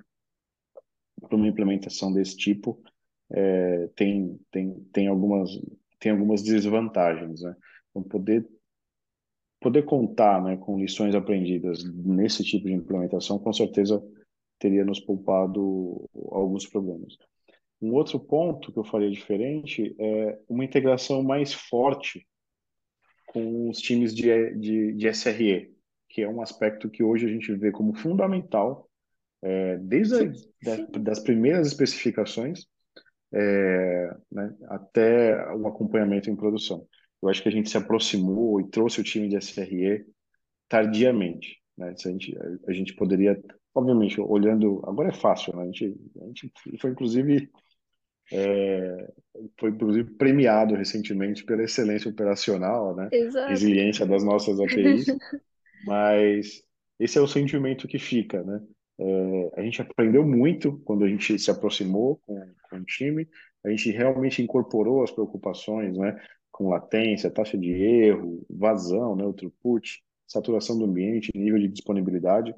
para 1.22 1.36
uma 1.36 1.48
implementação 1.48 2.14
desse 2.14 2.38
tipo 2.38 2.82
é, 3.30 3.88
tem, 3.96 4.40
tem, 4.52 4.74
tem 4.92 5.08
algumas 5.08 5.50
tem 6.00 6.14
algumas 6.14 6.42
desvantagens, 6.42 7.42
né? 7.42 7.56
Então, 7.90 8.04
poder 8.04 8.48
poder 9.60 9.84
contar, 9.84 10.42
né, 10.42 10.56
com 10.56 10.80
lições 10.80 11.14
aprendidas 11.14 11.84
nesse 11.84 12.46
tipo 12.46 12.68
de 12.68 12.74
implementação, 12.74 13.38
com 13.38 13.52
certeza 13.52 14.02
teria 14.58 14.86
nos 14.86 15.02
poupado 15.02 16.10
alguns 16.32 16.66
problemas. 16.66 17.18
Um 17.82 17.94
outro 17.94 18.20
ponto 18.20 18.72
que 18.72 18.80
eu 18.80 18.84
faria 18.84 19.10
diferente 19.10 19.96
é 20.00 20.40
uma 20.48 20.66
integração 20.66 21.24
mais 21.24 21.54
forte 21.54 22.28
com 23.28 23.70
os 23.70 23.80
times 23.80 24.14
de, 24.14 24.54
de, 24.56 24.94
de 24.94 25.08
SRE, 25.14 25.72
que 26.10 26.22
é 26.22 26.30
um 26.30 26.42
aspecto 26.42 26.90
que 26.90 27.04
hoje 27.04 27.26
a 27.26 27.30
gente 27.30 27.54
vê 27.54 27.72
como 27.72 27.96
fundamental 27.96 28.90
é, 29.42 29.78
desde 29.78 30.16
a, 30.16 30.76
da, 30.76 31.00
das 31.00 31.20
primeiras 31.20 31.68
especificações 31.68 32.66
é, 33.32 34.16
né, 34.32 34.56
até 34.68 35.54
o 35.54 35.68
acompanhamento 35.68 36.30
em 36.30 36.36
produção. 36.36 36.86
Eu 37.22 37.30
acho 37.30 37.44
que 37.44 37.50
a 37.50 37.52
gente 37.52 37.70
se 37.70 37.78
aproximou 37.78 38.60
e 38.60 38.70
trouxe 38.70 39.02
o 39.02 39.04
time 39.04 39.28
de 39.28 39.38
SRE 39.38 40.06
tardiamente. 40.68 41.62
Né? 41.78 41.90
A, 41.90 42.10
gente, 42.10 42.38
a, 42.38 42.70
a 42.70 42.74
gente 42.74 42.94
poderia, 42.96 43.40
obviamente, 43.74 44.20
olhando. 44.20 44.82
Agora 44.86 45.10
é 45.10 45.14
fácil, 45.14 45.56
né? 45.56 45.64
a, 45.64 45.66
gente, 45.66 45.96
a 46.22 46.26
gente 46.26 46.52
foi, 46.80 46.92
inclusive, 46.92 47.50
é, 48.32 49.12
foi 49.60 49.72
inclusive 49.72 50.12
premiado 50.12 50.76
recentemente 50.76 51.44
pela 51.44 51.64
excelência 51.64 52.10
operacional, 52.10 52.96
né? 52.96 53.10
Exato. 53.12 53.50
resiliência 53.50 54.06
das 54.06 54.24
nossas 54.24 54.60
APIs, 54.60 55.06
mas 55.86 56.64
esse 57.00 57.18
é 57.18 57.22
o 57.22 57.28
sentimento 57.28 57.88
que 57.88 57.98
fica, 57.98 58.44
né? 58.44 58.62
É, 59.00 59.52
a 59.56 59.62
gente 59.62 59.82
aprendeu 59.82 60.26
muito 60.26 60.78
quando 60.84 61.06
a 61.06 61.08
gente 61.08 61.40
se 61.40 61.50
aproximou 61.50 62.20
com, 62.26 62.54
com 62.70 62.78
o 62.78 62.84
time, 62.84 63.28
a 63.64 63.70
gente 63.70 63.90
realmente 63.92 64.42
incorporou 64.42 65.04
as 65.04 65.12
preocupações, 65.12 65.98
né? 65.98 66.20
Com 66.52 66.70
latência, 66.70 67.32
taxa 67.32 67.58
de 67.58 67.72
erro, 67.72 68.46
vazão, 68.50 69.16
né? 69.16 69.24
O 69.24 69.34
throughput, 69.34 70.02
saturação 70.28 70.78
do 70.78 70.86
ambiente, 70.86 71.32
nível 71.34 71.60
de 71.60 71.70
disponibilidade. 71.70 72.54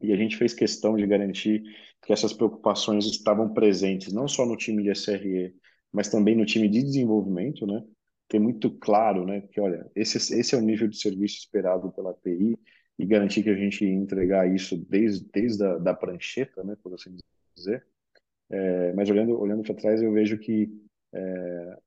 E 0.00 0.12
a 0.12 0.16
gente 0.16 0.36
fez 0.36 0.54
questão 0.54 0.96
de 0.96 1.06
garantir 1.06 1.62
que 2.02 2.12
essas 2.12 2.32
preocupações 2.32 3.06
estavam 3.06 3.52
presentes, 3.52 4.12
não 4.12 4.28
só 4.28 4.46
no 4.46 4.56
time 4.56 4.82
de 4.82 4.90
SRE, 4.90 5.54
mas 5.92 6.08
também 6.08 6.36
no 6.36 6.46
time 6.46 6.68
de 6.68 6.82
desenvolvimento, 6.82 7.66
né? 7.66 7.82
Ter 8.28 8.38
muito 8.38 8.70
claro, 8.70 9.24
né? 9.26 9.42
Que, 9.50 9.60
olha, 9.60 9.90
esse, 9.96 10.16
esse 10.38 10.54
é 10.54 10.58
o 10.58 10.62
nível 10.62 10.86
de 10.86 11.00
serviço 11.00 11.38
esperado 11.38 11.90
pela 11.92 12.10
API 12.10 12.56
e 12.98 13.06
garantir 13.06 13.42
que 13.42 13.50
a 13.50 13.54
gente 13.56 13.84
entregar 13.84 14.52
isso 14.52 14.76
desde, 14.88 15.26
desde 15.32 15.64
a 15.64 15.78
da 15.78 15.94
prancheta, 15.94 16.62
né? 16.62 16.76
Por 16.82 16.94
assim 16.94 17.16
dizer. 17.56 17.84
É, 18.50 18.92
mas 18.94 19.10
olhando, 19.10 19.38
olhando 19.38 19.62
para 19.62 19.74
trás, 19.74 20.02
eu 20.02 20.12
vejo 20.12 20.38
que 20.38 20.70
é, 21.12 21.78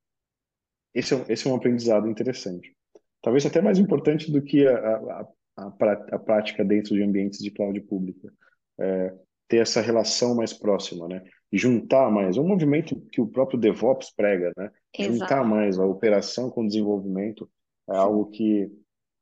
esse, 0.94 1.14
é, 1.14 1.26
esse 1.30 1.48
é 1.48 1.52
um 1.52 1.56
aprendizado 1.56 2.08
interessante. 2.08 2.76
Talvez 3.22 3.46
até 3.46 3.62
mais 3.62 3.80
importante 3.80 4.32
do 4.32 4.42
que 4.42 4.68
a, 4.68 4.76
a, 4.76 5.28
a, 5.58 5.68
a 5.68 6.20
prática 6.20 6.64
dentro 6.64 6.96
de 6.96 7.04
ambientes 7.04 7.40
de 7.40 7.52
cloud 7.52 7.80
pública. 7.82 8.32
É, 8.80 9.14
ter 9.48 9.58
essa 9.58 9.82
relação 9.82 10.34
mais 10.36 10.54
próxima, 10.54 11.08
né? 11.08 11.24
Juntar 11.52 12.10
mais, 12.10 12.38
é 12.38 12.42
um 12.42 12.48
movimento 12.48 12.96
que 13.12 13.20
o 13.20 13.28
próprio 13.28 13.60
DevOps 13.60 14.14
prega, 14.16 14.54
né? 14.56 14.72
Exato. 14.98 15.20
Juntar 15.20 15.44
mais 15.44 15.78
a 15.78 15.86
operação 15.86 16.50
com 16.50 16.64
o 16.64 16.68
desenvolvimento 16.68 17.50
é 17.90 17.98
algo 17.98 18.28
que, 18.28 18.72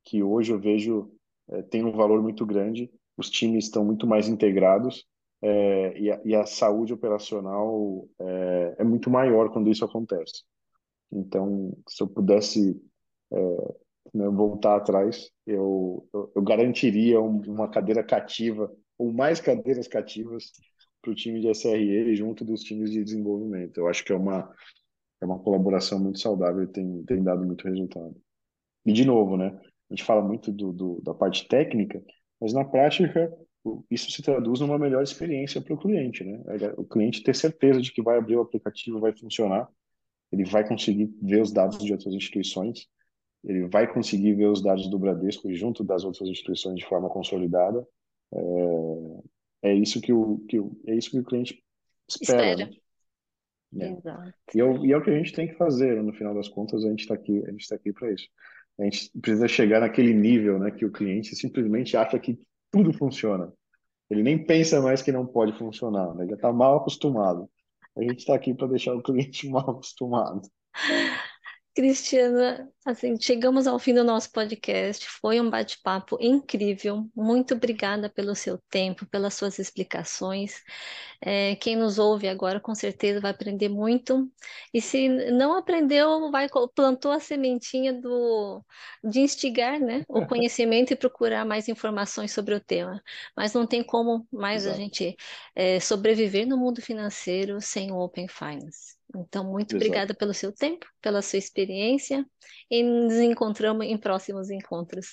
que 0.04 0.22
hoje 0.22 0.52
eu 0.52 0.60
vejo 0.60 1.12
é, 1.50 1.64
tem 1.64 1.84
um 1.84 1.92
valor 1.92 2.22
muito 2.22 2.46
grande, 2.46 2.92
os 3.18 3.30
times 3.30 3.66
estão 3.66 3.84
muito 3.84 4.06
mais 4.06 4.30
integrados 4.30 5.06
é, 5.42 6.00
e, 6.00 6.12
a, 6.12 6.22
e, 6.24 6.36
a, 6.36 6.46
saúde 6.46 6.94
operacional 6.94 8.08
é, 8.20 8.76
é, 8.80 8.84
muito 8.84 9.10
maior 9.10 9.52
quando 9.52 9.70
isso 9.70 9.84
acontece. 9.84 10.44
Então, 11.12 11.76
se 11.88 12.04
eu 12.04 12.08
pudesse 12.08 12.80
é, 13.34 13.76
voltar 14.14 14.76
atrás, 14.78 15.30
eu, 15.46 16.08
eu, 16.14 16.32
eu 16.36 16.42
garantiria 16.42 17.22
um, 17.22 17.42
uma 17.48 17.70
cadeira 17.70 18.04
cativa, 18.04 18.72
ou 18.98 19.14
mais 19.14 19.40
cadeiras 19.40 19.88
cativas, 19.88 20.52
para 21.02 21.12
o 21.12 21.16
time 21.16 21.40
de 21.40 21.48
SRE 21.50 22.16
junto 22.16 22.44
dos 22.44 22.62
times 22.62 22.92
de 22.92 23.04
desenvolvimento. 23.04 23.78
Eu 23.78 23.88
acho 23.88 24.04
que 24.04 24.12
é 24.12 24.16
uma, 24.16 24.54
é 25.22 25.26
uma 25.26 25.40
colaboração 25.40 26.00
muito 26.00 26.20
saudável 26.20 26.64
e 26.64 26.68
tem, 26.68 27.04
tem 27.04 27.24
dado 27.24 27.46
muito 27.46 27.66
resultado. 27.66 28.16
E, 28.86 28.92
de 28.92 29.06
novo, 29.06 29.38
né, 29.38 29.58
a 29.90 29.94
gente 29.94 30.04
fala 30.04 30.22
muito 30.22 30.52
do, 30.52 30.72
do, 30.72 31.02
da 31.02 31.14
parte 31.14 31.48
técnica, 31.48 32.04
mas 32.40 32.54
na 32.54 32.66
prática 32.66 33.32
isso 33.90 34.10
se 34.12 34.22
traduz 34.22 34.62
numa 34.62 34.80
melhor 34.80 35.04
experiência 35.04 35.62
para 35.62 35.74
o 35.74 35.78
cliente, 35.78 36.24
né? 36.24 36.42
O 36.78 36.86
cliente 36.86 37.22
ter 37.22 37.36
certeza 37.36 37.82
de 37.82 37.92
que 37.92 38.02
vai 38.02 38.18
abrir 38.18 38.38
o 38.38 38.42
aplicativo, 38.42 39.00
vai 39.00 39.12
funcionar, 39.16 39.68
ele 40.32 40.46
vai 40.46 40.66
conseguir 40.68 41.14
ver 41.22 41.42
os 41.42 41.52
dados 41.52 41.80
de 41.80 41.92
outras 41.92 42.14
instituições, 42.14 42.88
ele 43.44 43.68
vai 43.68 43.92
conseguir 43.92 44.34
ver 44.34 44.48
os 44.48 44.62
dados 44.62 44.90
do 44.90 45.00
Bradesco 45.00 45.54
junto 45.54 45.84
das 45.84 46.04
outras 46.04 46.28
instituições 46.30 46.76
de 46.76 46.86
forma 46.86 47.10
consolidada. 47.10 47.86
É, 48.34 49.70
é 49.70 49.74
isso 49.74 50.02
que 50.02 50.12
o, 50.12 50.40
que 50.48 50.60
o 50.60 50.80
é 50.88 50.96
isso 50.96 51.12
que 51.12 51.20
o 51.20 51.24
cliente 51.24 51.64
espera. 52.08 52.52
espera. 52.52 52.70
Né? 53.72 53.88
É. 53.88 53.92
Exato. 53.92 54.34
E, 54.56 54.62
é, 54.62 54.88
e 54.88 54.92
é 54.92 54.98
o 54.98 55.04
que 55.04 55.10
a 55.10 55.18
gente 55.18 55.34
tem 55.34 55.48
que 55.48 55.56
fazer. 55.56 56.02
No 56.02 56.14
final 56.14 56.34
das 56.34 56.50
contas, 56.50 56.84
a 56.84 56.90
gente 56.90 57.02
está 57.02 57.14
aqui, 57.14 57.44
a 57.46 57.52
gente 57.52 57.62
está 57.62 57.76
aqui 57.76 57.94
para 57.94 58.12
isso. 58.12 58.28
A 58.80 58.84
gente 58.84 59.12
precisa 59.20 59.48
chegar 59.48 59.82
naquele 59.82 60.14
nível, 60.14 60.58
né, 60.58 60.72
que 60.72 60.86
o 60.86 60.92
cliente 60.92 61.36
simplesmente 61.36 61.98
acha 61.98 62.18
que 62.18 62.40
tudo 62.72 62.94
funciona. 62.94 63.52
Ele 64.10 64.24
nem 64.24 64.44
pensa 64.44 64.82
mais 64.82 65.02
que 65.02 65.12
não 65.12 65.26
pode 65.26 65.54
funcionar, 65.58 66.16
né? 66.16 66.26
Já 66.28 66.36
está 66.36 66.52
mal 66.52 66.78
acostumado. 66.78 67.50
A 67.96 68.02
gente 68.02 68.20
está 68.20 68.34
aqui 68.34 68.54
para 68.54 68.68
deixar 68.68 68.96
o 68.96 69.04
cliente 69.04 69.48
mal 69.50 69.70
acostumado. 69.70 70.42
Cristiana, 71.76 72.70
assim, 72.86 73.16
chegamos 73.20 73.66
ao 73.66 73.80
fim 73.80 73.94
do 73.94 74.04
nosso 74.04 74.32
podcast. 74.32 75.08
Foi 75.08 75.40
um 75.40 75.50
bate-papo 75.50 76.18
incrível. 76.20 77.10
Muito 77.16 77.54
obrigada 77.54 78.10
pelo 78.10 78.36
seu 78.36 78.58
tempo, 78.70 79.06
pelas 79.06 79.36
suas 79.36 79.60
explicações. 79.60 80.62
É, 81.22 81.56
quem 81.56 81.76
nos 81.78 81.98
ouve 81.98 82.28
agora, 82.28 82.60
com 82.60 82.76
certeza, 82.76 83.22
vai 83.22 83.32
aprender 83.32 83.70
muito. 83.70 84.30
E 84.74 84.82
se 84.82 85.08
não 85.32 85.56
aprendeu, 85.56 86.30
vai 86.32 86.48
plantou 86.76 87.12
a 87.12 87.20
sementinha 87.20 87.94
do 87.94 88.64
de 89.04 89.22
instigar, 89.22 89.80
né, 89.80 90.04
o 90.10 90.26
conhecimento 90.28 90.92
e 90.92 90.96
procurar 90.98 91.46
mais 91.46 91.70
informações 91.70 92.34
sobre 92.34 92.56
o 92.56 92.60
tema. 92.60 93.02
Mas 93.38 93.54
não 93.54 93.66
tem 93.66 93.84
como 93.84 94.28
mais 94.32 94.66
Exato. 94.66 94.76
a 94.76 94.80
gente 94.80 95.16
é, 95.56 95.80
sobreviver 95.80 96.48
no 96.48 96.58
mundo 96.58 96.82
financeiro 96.82 97.62
sem 97.62 97.92
o 97.92 97.98
Open 98.00 98.28
Finance. 98.28 98.99
Então, 99.16 99.44
muito 99.44 99.72
Exato. 99.72 99.86
obrigada 99.86 100.14
pelo 100.14 100.34
seu 100.34 100.52
tempo, 100.52 100.86
pela 101.02 101.22
sua 101.22 101.40
experiência 101.40 102.26
e 102.70 102.84
nos 102.84 103.16
encontramos 103.16 103.86
em 103.86 103.98
próximos 103.98 104.50
encontros. 104.50 105.08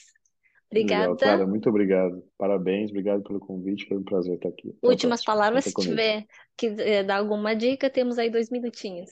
Obrigada. 0.70 1.02
Legal, 1.02 1.16
Clara, 1.16 1.46
muito 1.46 1.68
obrigado. 1.68 2.22
Parabéns, 2.36 2.90
obrigado 2.90 3.22
pelo 3.22 3.38
convite, 3.38 3.86
foi 3.86 3.96
um 3.96 4.02
prazer 4.02 4.34
estar 4.34 4.48
aqui. 4.48 4.74
Até 4.78 4.88
Últimas 4.88 5.24
palavras, 5.24 5.64
se 5.64 5.72
tiver 5.72 6.24
que 6.56 6.66
eh, 6.66 7.02
dar 7.04 7.18
alguma 7.18 7.54
dica, 7.54 7.88
temos 7.88 8.18
aí 8.18 8.28
dois 8.28 8.50
minutinhos. 8.50 9.10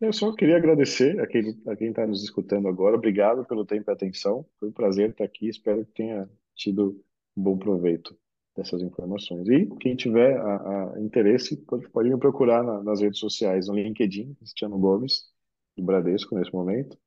Eu 0.00 0.12
só 0.12 0.32
queria 0.32 0.56
agradecer 0.56 1.20
a 1.20 1.26
quem 1.26 1.60
a 1.66 1.74
quem 1.74 1.88
está 1.88 2.06
nos 2.06 2.22
escutando 2.22 2.68
agora. 2.68 2.96
Obrigado 2.96 3.44
pelo 3.44 3.66
tempo 3.66 3.90
e 3.90 3.92
atenção. 3.92 4.46
Foi 4.58 4.68
um 4.68 4.72
prazer 4.72 5.10
estar 5.10 5.24
aqui. 5.24 5.48
Espero 5.48 5.84
que 5.84 5.92
tenha 5.92 6.30
tido 6.54 7.04
um 7.36 7.42
bom 7.42 7.58
proveito 7.58 8.16
dessas 8.58 8.82
informações. 8.82 9.48
E 9.48 9.66
quem 9.80 9.94
tiver 9.94 10.36
a, 10.36 10.94
a 10.94 11.00
interesse, 11.00 11.56
pode, 11.56 11.88
pode 11.90 12.10
me 12.10 12.18
procurar 12.18 12.62
na, 12.62 12.82
nas 12.82 13.00
redes 13.00 13.20
sociais, 13.20 13.68
no 13.68 13.74
LinkedIn, 13.74 14.34
Cristiano 14.34 14.76
Gomes, 14.78 15.24
do 15.76 15.84
Bradesco, 15.84 16.34
nesse 16.34 16.52
momento. 16.52 16.98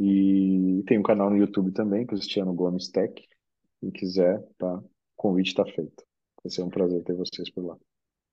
E 0.00 0.82
tem 0.86 0.98
um 0.98 1.02
canal 1.02 1.30
no 1.30 1.36
YouTube 1.36 1.72
também, 1.72 2.06
Cristiano 2.06 2.52
Gomes 2.54 2.88
Tech. 2.88 3.14
Quem 3.80 3.90
quiser, 3.90 4.42
tá? 4.58 4.78
O 4.78 4.84
convite 5.16 5.48
está 5.48 5.64
feito. 5.64 6.04
Vai 6.42 6.50
ser 6.50 6.62
um 6.62 6.70
prazer 6.70 7.02
ter 7.04 7.14
vocês 7.14 7.50
por 7.50 7.64
lá. 7.64 7.76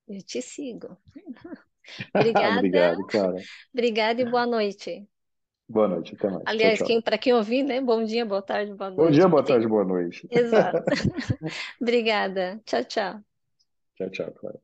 Eu 0.08 0.22
te 0.24 0.42
sigo. 0.42 0.98
Obrigada. 2.16 2.58
Obrigado, 2.58 3.08
Clara. 3.08 3.42
Obrigada 3.74 4.22
e 4.22 4.26
boa 4.26 4.46
noite. 4.46 5.08
Boa 5.74 5.88
noite, 5.90 6.16
até 6.16 6.30
mais. 6.30 6.46
Aliás, 6.46 6.82
quem, 6.82 7.02
para 7.02 7.18
quem 7.18 7.34
ouvir, 7.34 7.64
né? 7.64 7.82
Bom 7.82 8.04
dia, 8.04 8.26
boa 8.26 8.42
tarde, 8.42 8.74
boa 8.74 8.90
noite. 8.90 8.98
Bom 8.98 9.10
dia, 9.12 9.28
boa 9.28 9.44
tarde, 9.46 9.68
boa 9.68 9.84
noite. 9.86 10.30
Exato. 10.30 10.84
Obrigada. 11.82 12.62
Tchau, 12.66 12.84
tchau. 12.86 13.24
Tchau, 13.96 14.10
tchau, 14.10 14.32
Clara. 14.34 14.60